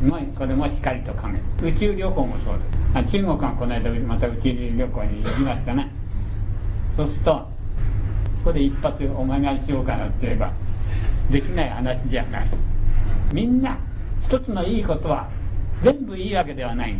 [0.00, 1.38] すごいこれも光と影。
[1.62, 3.12] 宇宙旅行もそうです。
[3.12, 5.90] 中国はこの間また宇宙旅行に行きましたね。
[6.96, 7.48] そうするとこ
[8.44, 10.52] こで一発お願いしようかなって言えば
[11.30, 12.48] できない話じゃない。
[13.32, 13.78] みんな
[14.22, 15.28] 一つのいいことは
[15.82, 16.96] 全部いいわけではない。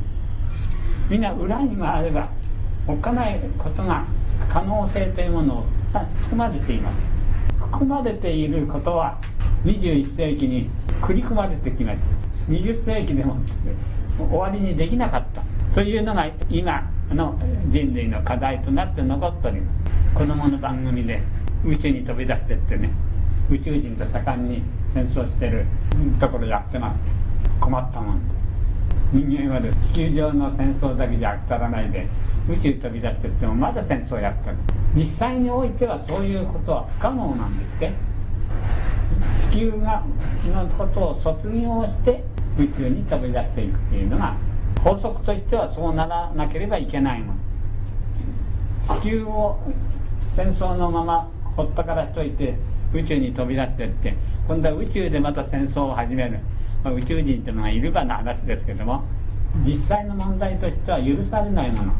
[1.09, 2.29] みんな裏にもあれば
[2.89, 4.07] おっかないことが
[4.49, 5.67] 可能性というものを
[6.23, 6.97] 含まれています。
[7.61, 9.19] 含まれていることは
[9.67, 10.71] 21世紀に
[11.03, 12.05] 繰り込まれてきました。
[12.51, 13.37] 20世紀でも
[14.19, 15.43] 終わりにできなかった
[15.75, 20.15] というのが今の人類の課題となって残っております。
[20.15, 21.23] 子供の番組で
[21.67, 22.91] 宇宙に飛び出してってね
[23.51, 24.63] 宇宙人と盛んに
[24.95, 25.67] 戦争してる
[26.19, 26.99] ところやってます
[27.61, 28.38] 困ったもん。
[29.13, 29.61] 人間は
[29.93, 32.07] 地球上の戦争だけじゃ飽き足らないで
[32.49, 34.57] 宇宙飛び出してってもまだ戦争やってる。
[34.95, 37.93] 実際においてはそういうことは不可能なんですって。
[39.51, 40.03] 地球が
[40.47, 42.23] のことを卒業して
[42.59, 44.37] 宇宙に飛び出していくっていうのが
[44.85, 47.35] 法則としてはそうならなければいけないの。
[49.01, 49.59] 地球を
[50.37, 52.55] 戦争のままほったからしといて
[52.95, 54.15] 宇宙に飛び出してって
[54.47, 56.39] 今度は宇宙でまた戦争を始める、
[56.85, 59.05] まあ、宇宙人っていうのがいるかの話ですけども
[59.65, 61.93] 実際の問題としては許されないもの。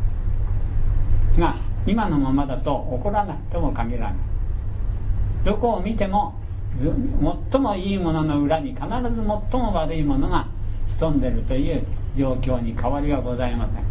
[1.39, 4.15] が今のままだと起こらないとも限らない。
[5.45, 6.35] どこを見ても
[7.51, 10.47] 最もいいものの裏に必ず最も悪いものが
[10.99, 11.87] 潜んでるという
[12.17, 13.85] 状況に変わりはございません。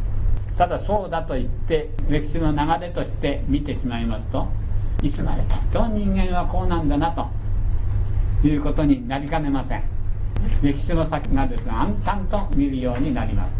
[0.58, 4.47] ただそうだと言って歴史の流れとして見てしまいますと
[5.04, 7.28] いつまでたっても人間はこうなんだなと
[8.47, 9.97] いうことになりかねません。
[10.62, 13.52] 歴史の先がですね暗淡と見るようになります。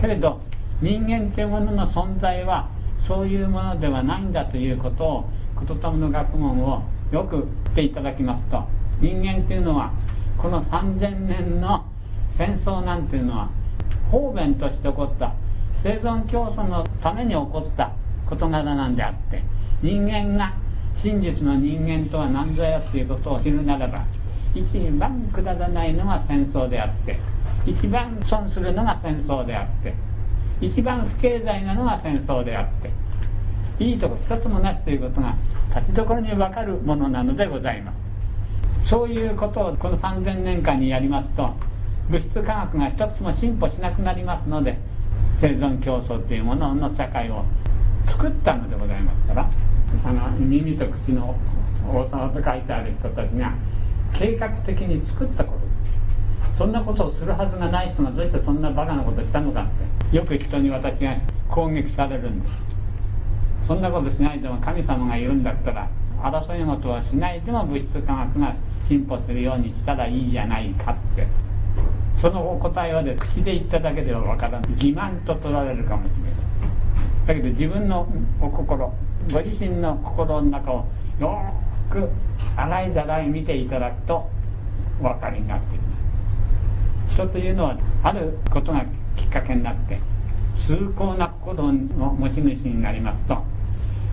[0.00, 0.40] けれど
[0.80, 2.68] 人間というものの存在は
[2.98, 5.30] そういうものではないんだということを
[5.66, 8.64] 言霊の学問をよく言っていただきますと。
[9.00, 9.92] 人間っていうのは
[10.38, 11.84] この3000年の
[12.30, 13.50] 戦争なんていうのは
[14.10, 15.32] 方便として起こった。
[15.82, 17.92] 生存競争のために起こった。
[18.28, 19.42] 事柄なんであって。
[19.82, 20.54] 人間が
[20.96, 24.04] 真実の人間とは何ぞやということを知るならば
[24.58, 27.18] 一番くだらないのが戦争であって
[27.66, 29.94] 一番損するのが戦争であって
[30.60, 32.82] 一番不経済なのが戦争であっ
[33.78, 35.34] ていいとこ一つもなしということが
[35.74, 38.06] 立ちどころに分かるものなのでございます。
[38.86, 41.52] そういうことをこの3000年間にやりますと
[42.08, 44.78] 物質科学が一つも進歩しなくなりますので
[45.34, 47.44] 生存競争というものの社会を
[48.04, 49.50] 作ったのでございますから
[50.04, 51.36] あの耳と口の
[51.88, 53.52] 王様と書いてある人たちが
[54.14, 55.66] 計画的に作ったこと。
[56.58, 60.16] そんなことをするはずがない人がどうしてそんなバカなことしたのかって。
[60.16, 61.16] よく人に私が
[61.48, 62.52] 攻撃されるんです
[63.66, 65.88] そんなことしないでも神様が言うんだったら
[66.22, 68.54] 争い事をしないでも物質科学が
[68.88, 71.26] 進歩するようにしたらいいじゃないかって。
[72.16, 74.70] そのお答えはで口で言っただけではわからない。
[74.70, 76.32] 欺瞞と取られるかもしれない。
[77.26, 78.08] だけど自分の
[78.40, 78.94] お心
[79.32, 80.86] ご自身の心の中を
[81.18, 81.52] よ
[81.90, 82.08] く
[82.56, 84.28] 洗いざらい見ていただくと
[85.00, 85.96] お分かりになっています。
[87.12, 88.84] 人というのはあることが
[89.16, 89.98] きっかけになって
[90.56, 93.42] 崇高な心の持ち主になりますと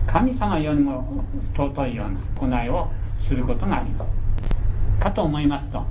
[0.06, 5.84] 神様よりも尊いような行いをすることがありますかと思いますと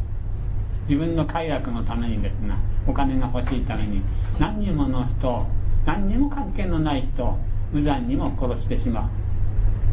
[0.88, 2.56] 自分の快楽のためにですね
[2.88, 4.02] お金が欲しいために
[4.40, 5.48] 何人もの人を
[5.86, 7.38] 何にも関係のない人を
[7.72, 9.10] 無残にも殺してしま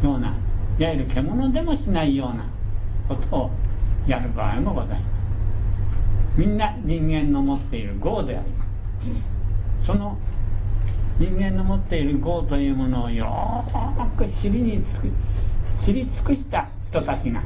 [0.03, 0.35] うような
[0.81, 2.47] いわゆる獣でもしないような
[3.07, 3.51] ことを
[4.07, 5.05] やる場合もございま
[6.35, 9.87] すみんな人間の持っている業であります。
[9.87, 10.17] その
[11.19, 13.65] 人間の持っている業というものをよ
[14.17, 15.09] く知りにつく
[15.83, 17.43] 知り尽くした人たちが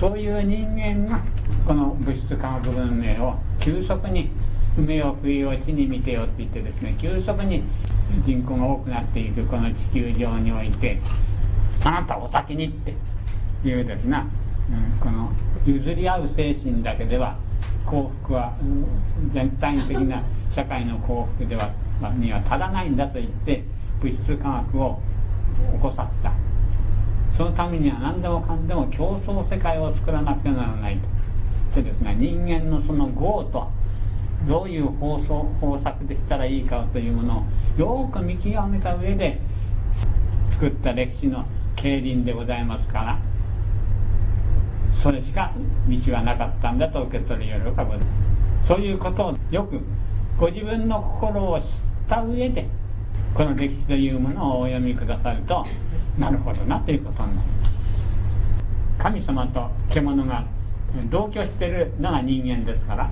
[0.00, 1.20] そういう人間が
[1.66, 4.30] この物質科学文明を急速に
[4.78, 7.62] 梅を冬を地に見てよって言ってですね急速に
[8.24, 10.98] 人口が多くなっていくこの地球上において
[11.84, 12.94] あなたお先にって
[13.64, 14.24] いうですね、
[14.70, 15.32] うん、この
[15.66, 17.38] 譲り合う精神だけでは
[17.86, 18.52] 幸福は、
[19.32, 21.70] 全体的な社会の幸福では
[22.18, 23.64] には足らないんだと言って
[24.02, 25.00] 物質科学を
[25.74, 26.32] 起こさせた。
[27.36, 30.98] そのためには何でもかんでも競争世界を作らなくてはならない
[31.72, 31.82] と。
[31.82, 33.70] でですね人間のその業と
[34.46, 39.40] どういう方法策でしたらいいかというものをよく見極めた上で
[40.52, 41.46] 作った歴史の
[41.80, 43.18] 競輪でございますから
[45.00, 45.52] それしか
[45.88, 47.86] 道はなかったんだと受け取るよりか
[48.66, 49.80] そういうことをよく
[50.38, 51.66] ご自分の心を知っ
[52.08, 52.66] た上で
[53.34, 55.64] この歴史というものをお読みくださると
[56.18, 57.70] なるほどなということになります。
[58.98, 60.44] 神様と獣が
[61.08, 63.10] 同居してるのが人間ですから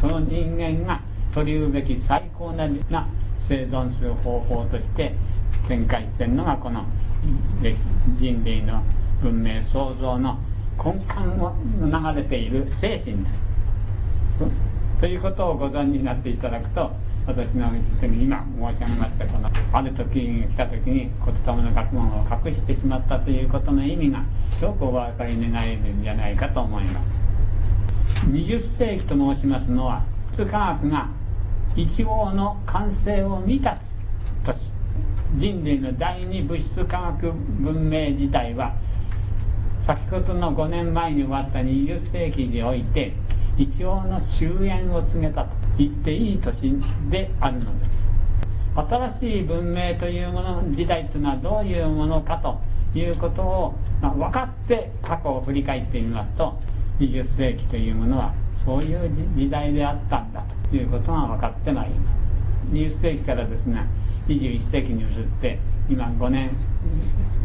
[0.00, 1.00] その人間が
[1.34, 2.66] 取りうべき最高な
[3.46, 5.14] 生存する方法として
[5.68, 6.84] 展開してるのがこの
[8.18, 8.82] 人類の
[9.22, 10.38] 文明創造の
[10.82, 13.46] 根幹を流れている精神です
[15.00, 16.90] ということをご存知になっていただくと
[17.26, 21.10] 私の今申し上げましたこのある時に来た時に
[21.44, 24.22] 言霊の学問を隠してしまったということの意味が
[24.62, 27.16] よくお分かり願えるんじゃないかと思います。
[28.30, 31.08] 20世紀と申しますのは普通科学が
[31.76, 33.94] 一応の完成を満たす
[34.44, 34.75] 年
[35.34, 38.74] 人類の第二物質科学文明自体は
[39.82, 43.12] 先ほどの5年前に終わった20世紀において
[43.58, 47.90] 一応の終焉を告げたと言っていい年であるのです。
[48.76, 52.60] 新しい文明というもの時代というのはどういうものかと
[52.98, 56.58] いうことを、まあ、分かって過去を振り返ってみますと
[57.00, 58.34] 20世紀というものは
[58.64, 62.16] そういう時代であったんだということが分かってまいります。
[62.72, 63.86] 20世紀からですね
[64.28, 65.08] 21世紀に移っ
[65.40, 65.58] て
[65.88, 66.50] 今5年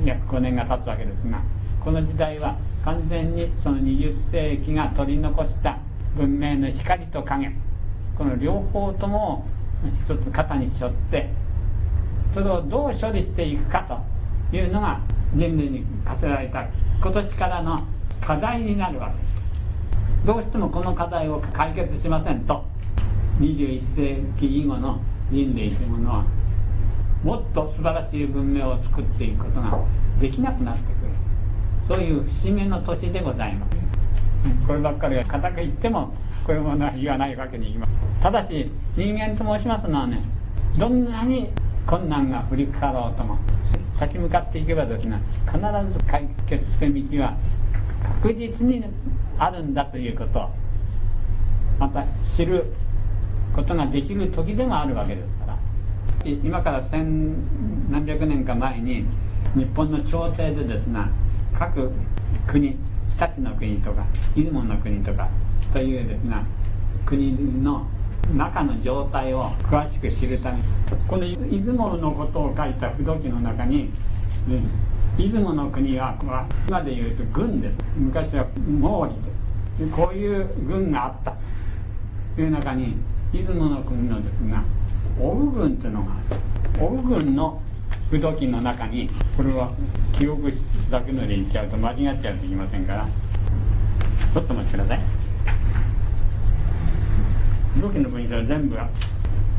[0.03, 1.41] 約5年が経つわけですが
[1.83, 5.77] この時代は完全にその20世紀が取り残した
[6.15, 7.51] 文明の光と影。
[8.17, 9.47] この両方とも
[10.05, 11.29] 一つ肩に背負って
[12.33, 13.81] それをどう処理していくか
[14.51, 14.99] というのが
[15.33, 16.67] 人類に課せられた
[17.01, 17.81] 今年からの
[18.21, 19.19] 課題になるわけで
[20.21, 20.25] す。
[20.27, 22.63] どうしてもこの課題を解決しませんと
[23.39, 26.25] 21世紀以後の人類というものは
[27.23, 29.83] もっと素晴らしい文明を作っていくことが
[30.19, 31.11] できなくなってくる。
[31.87, 33.81] そういう節目の年でございます。
[34.65, 36.13] こればっかりは固く言っても
[36.45, 40.23] こういうものは言わないわけにいきますただし人間と申しますのはね
[40.77, 41.51] どんなに
[41.85, 43.37] 困難が降りかかろうとも
[43.99, 47.37] 立ち向かっていけばですね必ず解決する道は
[48.21, 48.83] 確実に
[49.37, 50.49] あるんだということを
[51.79, 52.05] また
[52.35, 52.73] 知る
[53.55, 55.40] ことができる時でもあるわけです。
[56.21, 57.35] から今から千
[57.89, 59.05] 何百年か前に
[59.55, 60.99] 日本の朝廷でですね
[61.57, 61.91] 各
[62.47, 62.77] 国日
[63.19, 64.05] 立の国とか
[64.35, 65.27] 出雲の国とか
[65.73, 66.37] というですね
[67.05, 67.87] 国の
[68.35, 70.61] 中の状態を詳しく知るため
[71.07, 73.89] この出雲のことを書いた不動記の中に、
[75.17, 76.15] 出雲の国は
[76.67, 77.77] 今でいうと軍です。
[77.97, 79.09] 昔は毛
[79.81, 81.35] 利でこういう軍があった。
[82.35, 82.95] という中に
[83.33, 84.63] 出雲の国のですが
[85.19, 87.61] 奥軍というのがある奥軍の
[88.09, 89.71] 不動記の中にこれは
[90.13, 90.51] 記憶
[90.89, 93.07] だけので言っちゃうと間違っちゃうといけませんから
[94.33, 94.99] ちょっとお待ちください。
[97.75, 98.89] 不動記の文章は全部が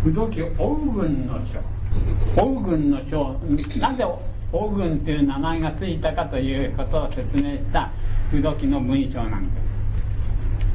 [0.02, 3.38] 不動記奥軍の書奥軍の書
[3.80, 4.04] なぜ
[4.52, 7.90] 黄軍という名前がついたかということを説明した
[8.30, 9.60] 不動記の文章なんで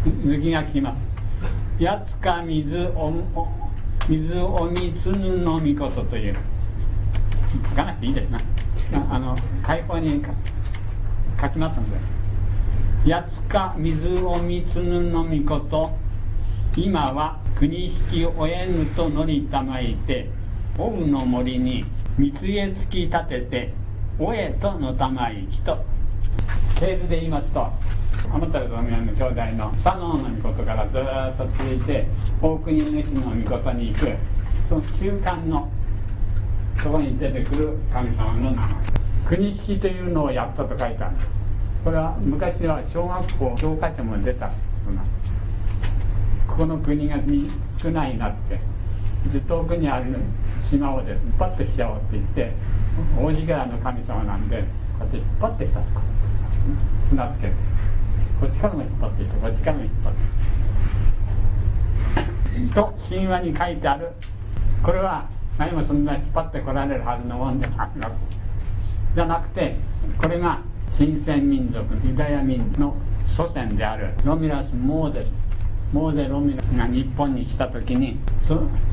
[0.04, 0.10] す。
[0.28, 1.00] 抜きがきます
[1.80, 3.12] 「やつか水お
[4.08, 6.36] 水おみつぬのみこと」という。
[7.70, 8.40] 書かなくていいですな。
[9.10, 10.24] あの開口に
[11.42, 11.98] 書きますので
[13.12, 15.90] 「八つか水をみつぬのみこと。
[16.76, 20.30] 今は国引きおえぬと乗りたまいて
[20.78, 21.84] おうの森に
[22.20, 23.74] 三つへ突き立てて
[24.20, 25.84] おえとのたまいきと。
[26.80, 27.72] 系図で言いますと
[28.32, 32.06] 天照道宮の兄弟の佐野の御事からずっと続いて
[32.42, 34.08] 大国主の御事に行く
[34.68, 35.70] その中間の
[36.82, 38.88] そこに出てくる神様の名前
[39.26, 41.16] 国式というのをやったと書いてある
[41.84, 44.50] これは昔は小学校教科書も出た
[44.86, 45.02] そな
[46.48, 47.18] ここの国が
[47.82, 48.60] 少ないなって
[49.32, 50.16] で遠くにある
[50.70, 52.52] 島をですパッとしちゃおうって言って
[53.20, 54.64] 王子柄の神様なんで
[55.00, 55.82] こうやって引っ張ってきた
[57.10, 57.67] 砂つけて
[58.40, 60.14] こっちからも引っ張ってきてこっちからも引っ張っ
[62.70, 62.74] て。
[62.74, 64.12] と神話に書いてある。
[64.84, 65.28] これは
[65.58, 68.14] 何もそんな引っ張ってこられるはずのもんではなく
[69.16, 69.76] じゃなくて
[70.22, 70.62] これが
[70.96, 72.96] 新鮮民族ユダヤ民の
[73.36, 75.28] 祖先であるロミラス・モーゼル。
[75.94, 78.20] モーゼ・ロミラスが日本に来た時に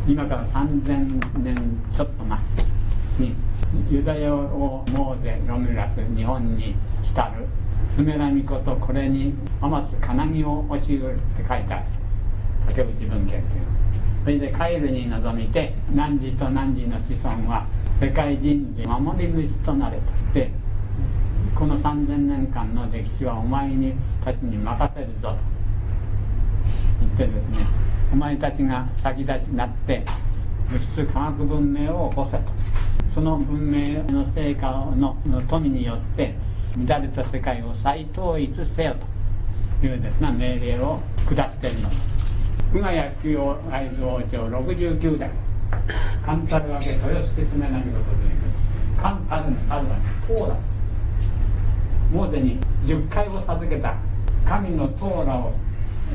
[0.07, 1.57] 今から3000年
[1.97, 2.39] ちょっと前
[3.19, 3.35] に
[3.91, 7.47] ユダヤをモーゼ・ロミラス日本に来たる。
[7.95, 11.85] スメラミコとこれに天津金木を教えるって書いてある
[12.69, 13.43] 竹内文献っていう
[14.25, 17.67] それでカエルに臨みて汝と汝の子孫は
[18.01, 20.03] 世界人類守り主となれと
[20.35, 20.51] で
[21.55, 25.37] この3000年間の歴史はお前にたちに任せるぞと
[27.01, 27.67] 言ってですね
[28.13, 30.05] お前たちが先立ちになって
[30.71, 32.45] 物質科学文明を起こせと。
[33.15, 35.17] その文明の成果の
[35.49, 36.35] 富によって
[36.77, 38.97] 乱れた世界を再統一せよ
[39.81, 41.91] というですね命令を下しているの。
[41.91, 42.03] です
[42.73, 43.39] 久我野球
[43.71, 45.31] 会津王朝69代。
[46.25, 49.97] カンタル分け豊洲スメナミ事というカンタルの数は
[50.27, 50.57] 塔だ
[52.13, 53.95] モーゼに10回を授けた
[54.47, 55.53] 神の塔羅を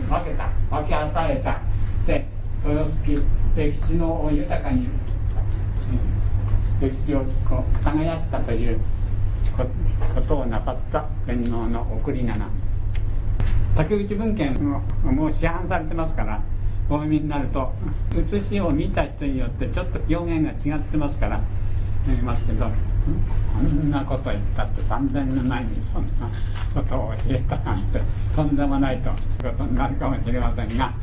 [0.10, 0.50] 分けた。
[0.70, 1.62] 分け与えた。
[2.06, 2.26] で
[2.66, 3.24] 豊洲
[3.56, 4.88] 歴史の豊かに、
[6.82, 8.80] 歴史をこう耕したという
[9.66, 12.36] ことをなさった天皇の送り名
[13.76, 16.42] 竹内文献ももう市販されてますから
[16.90, 17.72] お読みになると
[18.32, 21.42] 写しを見た人によってちょっと表現が違ってますから
[22.08, 22.72] 言いますけどこ
[23.62, 26.30] んなこと言ったって3000年前にそんな
[26.74, 28.02] ことを教えたなんて
[28.36, 30.94] とんでもないということになるかもしれませんが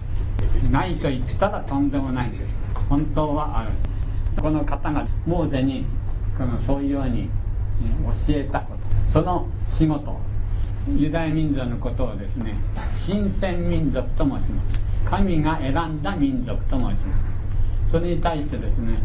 [0.71, 2.43] ないと言ったらとんでもないです。
[2.89, 3.71] 本当はある。
[4.41, 5.87] この方がモーゼに
[6.37, 7.31] このそういうように
[8.29, 8.61] 教えた。
[8.61, 8.79] こと
[9.13, 10.19] その仕事。
[10.97, 12.55] ユダヤ民族のことをですね
[12.97, 14.81] 新鮮民族と申します。
[15.05, 17.19] 神が選んだ民族と申しま
[17.87, 17.91] す。
[17.91, 18.99] それに対してですね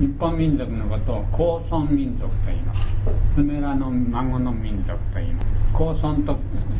[0.00, 3.34] 日本民族のことを高村民族と言います。
[3.34, 5.48] スメラの孫の民族と言います。
[5.72, 6.38] 高村と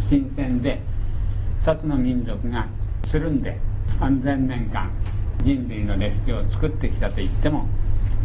[0.08, 0.80] 新鮮で
[1.64, 2.66] 2つの民族が
[3.04, 3.58] つるんで
[4.00, 4.90] 3000年間
[5.42, 7.68] 人類の歴史を作ってきたと言っても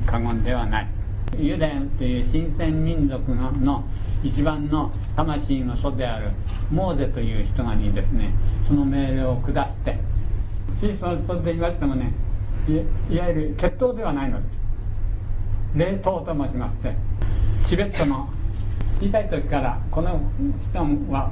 [0.05, 0.98] 過言ではない。
[1.37, 3.83] ユダヤという新鮮民族の
[4.23, 6.31] 一番の魂の祖である
[6.71, 8.31] モーゼという人がにですね
[8.67, 9.97] その命令を下して
[10.81, 12.13] シそのとで言いましてもね
[13.09, 14.59] いわゆる血統ではないのです。
[15.75, 16.95] 冷凍と申しまして
[17.65, 18.29] チベットの
[18.99, 20.19] 小さい時からこの
[20.71, 20.79] 人
[21.11, 21.31] は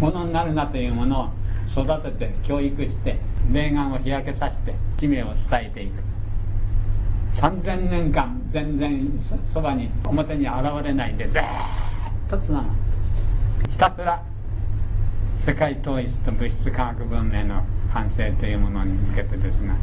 [0.00, 1.28] ものになるなというものを
[1.70, 3.18] 育てて教育して
[3.52, 6.19] 霊眼を日焼けさせて使命を伝えていく。
[7.34, 9.08] 3000年間全然
[9.52, 11.42] そばに表に現れないでずっ
[12.28, 12.64] とつなが
[13.70, 14.22] ひたすら
[15.40, 17.62] 世界統一と物質科学文明の
[17.92, 19.74] 完成というものに向けてですね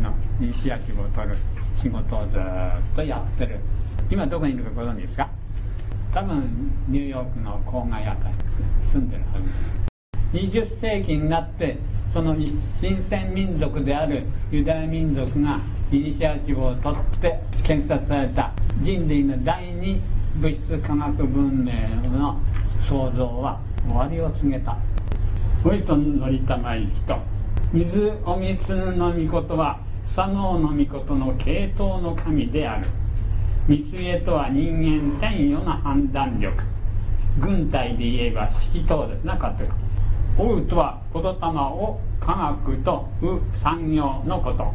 [0.00, 1.36] のイニシアチブを取る
[1.76, 2.42] 仕事をずっ
[2.96, 3.58] とやってる。
[4.10, 5.28] 今どこにいるかご存知ですか？
[6.14, 8.34] 多分ニューヨークの郊外あたり
[8.84, 9.44] 住んでるはず。
[9.44, 9.50] で
[9.84, 9.87] す
[10.32, 11.78] 20世紀になって
[12.12, 12.36] その
[12.80, 15.60] 新鮮民族であるユダヤ民族が
[15.90, 18.52] イニシアチブを取って建設された
[18.82, 20.00] 人類の第二
[20.36, 21.72] 物質科学文明
[22.18, 22.38] の
[22.80, 24.76] 創造は終わりを告げた。
[25.64, 27.16] おいと乗りたまい人。
[27.72, 29.80] 水おみつの御事は
[30.14, 32.86] 佐能の御事の系統の神である。
[33.66, 36.62] 三重とは人間天与の判断力。
[37.40, 39.64] 軍隊で言えば指揮等ですなかって
[40.40, 44.72] おうとは言霊を科学とう産業のこと。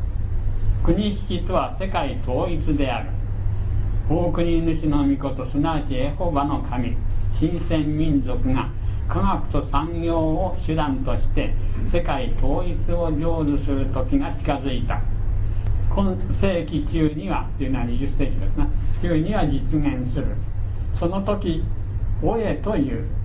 [0.83, 3.09] 国引とは世界統一である。
[4.09, 6.97] 大国主の御事すなわちエホバの神。
[7.31, 8.67] 新鮮民族が
[9.07, 11.53] 科学と産業を手段として
[11.89, 14.99] 世界統一を成就する時が近づいた。
[15.95, 18.67] 今世紀中にはというのは20世紀ですな。
[19.01, 20.35] 中には実現する。
[20.93, 21.63] その時
[22.21, 23.22] 「おえ」という。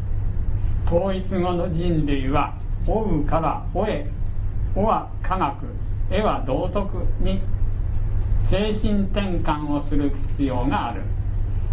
[0.89, 2.55] 統一後の人類は
[2.89, 4.11] 「おう」から「おえ」
[4.75, 5.67] 「お」は科学
[6.11, 7.43] 「え」は道徳に
[8.45, 11.03] 精神転換をする必要がある。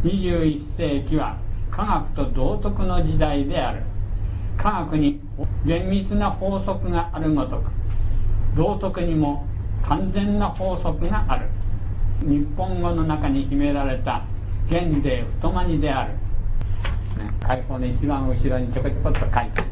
[0.04, 1.38] 21世紀は
[1.72, 3.84] 科学と道徳の時代である。
[4.58, 5.22] 科学に
[5.66, 7.64] 厳密な法則があるごとく
[8.56, 9.46] 道徳にも
[9.84, 11.48] 完全な法則がある。
[12.22, 14.24] 日本語の中に秘められた
[14.68, 16.14] 現で太まにである、
[17.42, 19.64] 解放の一番後ろにちょこちょこっと書いて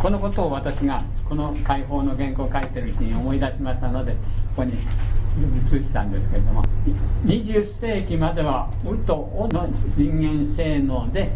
[0.00, 4.18] このことを私がこの解放の原稿を書いてるうちに思い出しましたのでこ
[4.56, 6.62] こに移したんですけれども。
[7.24, 11.30] 20世紀までは「う」と「お」の人間性能で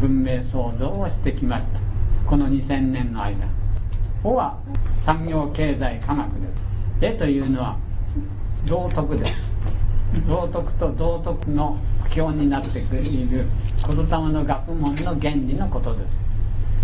[0.00, 1.78] 文明創造をしてきました。
[2.26, 3.46] この2000年の間
[4.24, 4.56] 「お」は
[5.04, 6.42] 産業経済科学です
[7.02, 7.76] 「え」というのは
[8.66, 9.34] 道徳です。
[10.26, 11.78] 道徳と道徳の
[12.10, 16.26] 基本になってくれる言霊の学問の原理のことです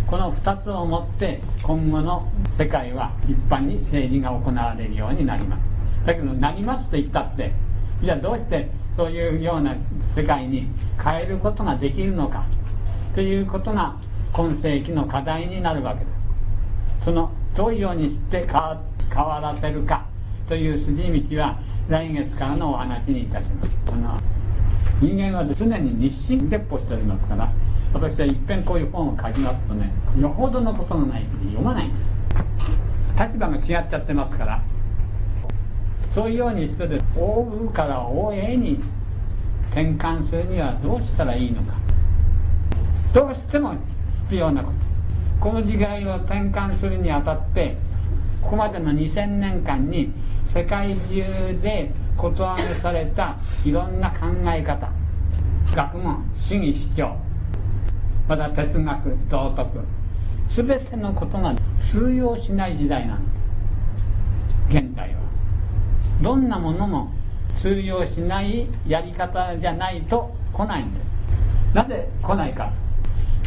[0.07, 5.63] この2つをもって今後の世界は一般に政治が行われるようになります。
[6.05, 7.53] だけどなりますと言ったって
[8.03, 9.75] じゃあどうしてそういうような
[10.15, 10.67] 世界に
[11.03, 12.45] 変えることができるのか
[13.15, 13.97] ということが
[14.33, 16.11] 今世紀の課題になるわけで
[17.01, 20.05] すそのどういうようにして変わらせるか
[20.49, 21.59] という筋道は
[21.89, 23.71] 来月からのお話にいたします。
[23.87, 24.19] この
[25.03, 27.51] 人間は常に日進月歩しておりますから
[27.93, 31.91] 私はいっぺんこういう本を書きますとねよほどのことのない時に読まない
[33.19, 34.63] 立場が違っちゃってますから。
[36.15, 38.79] そういうようにしてで「大う」から「大え」に
[39.71, 41.75] 転換するにはどうしたらいいのか。
[43.15, 43.75] どうしても
[44.25, 44.77] 必要なこと。
[45.41, 47.77] この時代を転換するにあたって
[48.43, 50.13] ここまでの2000年間に
[50.49, 53.35] 世界中でことわげされた
[53.65, 54.92] いろんな考え方。
[55.75, 57.17] 学問主義主張
[58.29, 59.81] また哲学道徳
[60.51, 63.31] 全てのことが通用しない時代なんで
[64.71, 65.21] す現代は
[66.23, 67.13] どんなものも
[67.57, 71.05] 通用しないやり方じゃないと来ないんです
[71.75, 72.71] なぜ来ないか。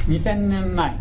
[0.08, 0.96] 2000年前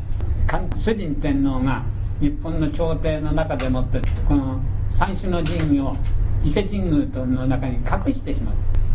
[0.79, 1.83] 主人天皇が
[2.21, 4.61] 日本の朝廷の中でもってこの
[4.99, 5.97] 三種の神器を
[6.43, 8.55] 伊勢神宮の中に隠してしまう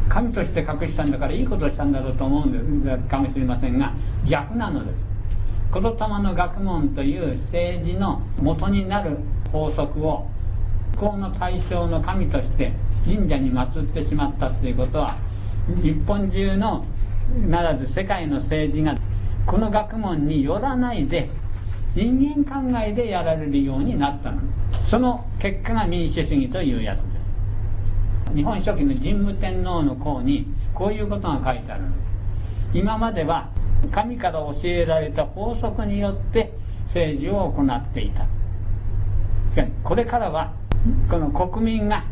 [0.10, 3.94] 神として隠したんだからいいことをしたんだろうと思うんですかもしれませんが
[4.28, 4.98] 逆なのです。
[5.72, 5.90] 言霊
[6.24, 9.18] の学問という政治の元になる
[9.52, 10.28] 法則を
[10.98, 12.74] 幸の対象の神として
[13.06, 15.16] 神社に祀ってしまったということは
[15.84, 16.84] 日本中の
[17.48, 18.96] ならず世界の政治が
[19.46, 21.30] この学問によらないで
[21.96, 24.42] 人間考えでやられるようになったの。
[24.90, 27.19] その結果が民主主義というやつです。
[28.34, 33.50] 日本書紀の神武天皇の項にこういうことが書いてあるんです今までは
[33.92, 36.54] 神から教えられた法則によって
[36.86, 38.24] 政治を行っていた。
[38.24, 38.28] し
[39.56, 40.54] かしこれからは
[41.10, 42.04] この国民が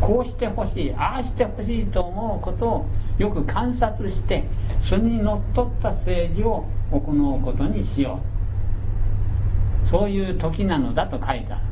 [0.00, 2.86] こうしてほしいああしてほしいと思うことを
[3.18, 4.44] よく観察して
[4.82, 8.20] それにのっとった政治を行うことにしよ
[9.84, 9.88] う。
[9.88, 11.67] そういう時なのだと書いてある。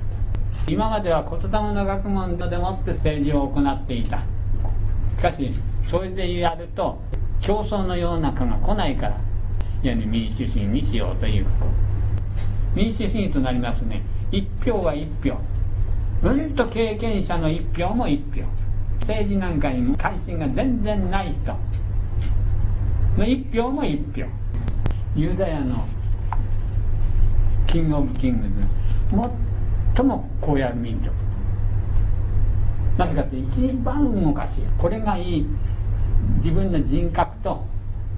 [0.68, 4.22] 今までは言霊の学問でもって政治を行っていた。
[5.16, 5.52] しかし
[5.88, 6.98] それでやると
[7.40, 9.16] 競争のようなのが来ないから
[9.82, 11.46] いや民主主義にしようという
[12.74, 14.02] 民主主義となりますね。
[14.32, 15.38] 一票は一票。
[16.22, 18.42] うんと経験者の一票も一票。
[19.00, 21.54] 政治なんかにも関心が全然ない人。
[23.16, 24.26] の一票も一票。
[25.14, 25.86] ユダヤの
[27.66, 29.45] キングオブキングズ。
[29.96, 31.16] 最もこうやる民族。
[32.98, 35.46] なぜかって一番動かしいこれがいい。
[36.42, 37.64] 自分の人格と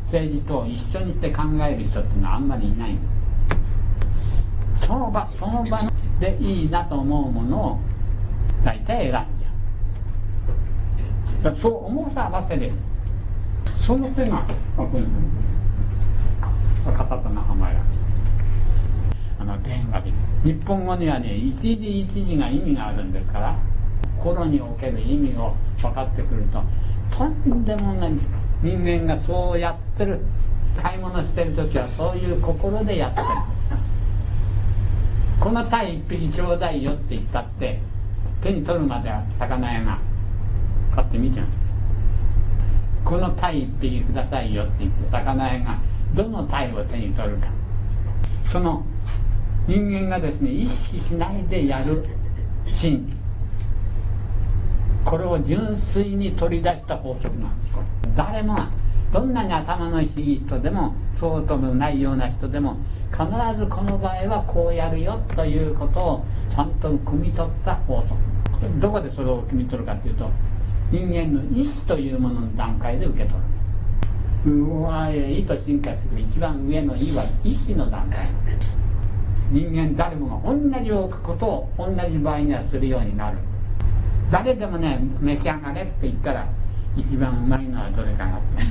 [0.05, 2.99] 政治と一緒にして考える人っていうのはあんまりいない。
[4.77, 5.81] その場その場
[6.19, 7.79] でいいなと思うものを
[8.65, 11.55] 大体選んじゃう。
[11.55, 12.73] そう重さ合わせで
[13.77, 14.45] その手が
[14.77, 15.07] ここに
[16.85, 17.75] 笠田の浜屋。
[17.75, 17.98] あの電話で
[20.45, 23.57] 日本語にはね一時一時が意味があるんですから
[24.19, 26.63] 心における意味を分かってくると
[27.17, 28.13] とんでもない
[28.63, 30.21] 人間がそうやってる
[30.83, 33.27] 買い物してる時はそういう心でやってる。
[35.41, 37.81] この鯛一匹ちょうだいよって言ったって
[38.43, 39.99] 手に取るまでは魚屋が
[40.95, 41.47] 買ってみちゃう
[43.05, 45.79] この鯛一匹くださいよって言って魚屋が
[46.15, 47.47] どの鯛を手に取るか。
[48.51, 48.85] その
[49.69, 52.07] 人間がですね意識しないでやる
[52.67, 53.13] 真理
[55.05, 57.75] これを純粋に取り出した法則なんです。
[57.75, 58.71] これ誰もが
[59.13, 62.79] どんなに頭のいい人でもそうともないような人でも
[63.11, 63.25] 必
[63.59, 68.81] ずこの場合はこうやるよということをちゃんと汲み取った法則。
[68.81, 70.31] どこでそれを汲み取るかというと
[70.91, 73.41] 人間の意志というものの段階で受け取る。
[74.47, 78.29] 上へ意と進化する一番上の意は意志の段階。
[79.51, 83.39] 人間誰もが同じことを同じ場合にはするようになる。
[84.31, 86.47] 誰でもね召し上がれって言ったら
[86.97, 88.65] 一番うまいのはどれかなって。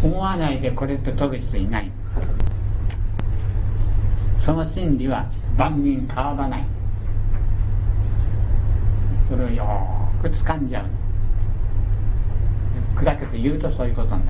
[0.06, 1.90] 思わないでこれって取る人いない。
[4.38, 5.26] その真理は
[5.58, 6.64] 万人変わらない。
[9.28, 10.84] それをよーく掴んじゃう。
[12.96, 14.22] 砕けて言うとそういうことになる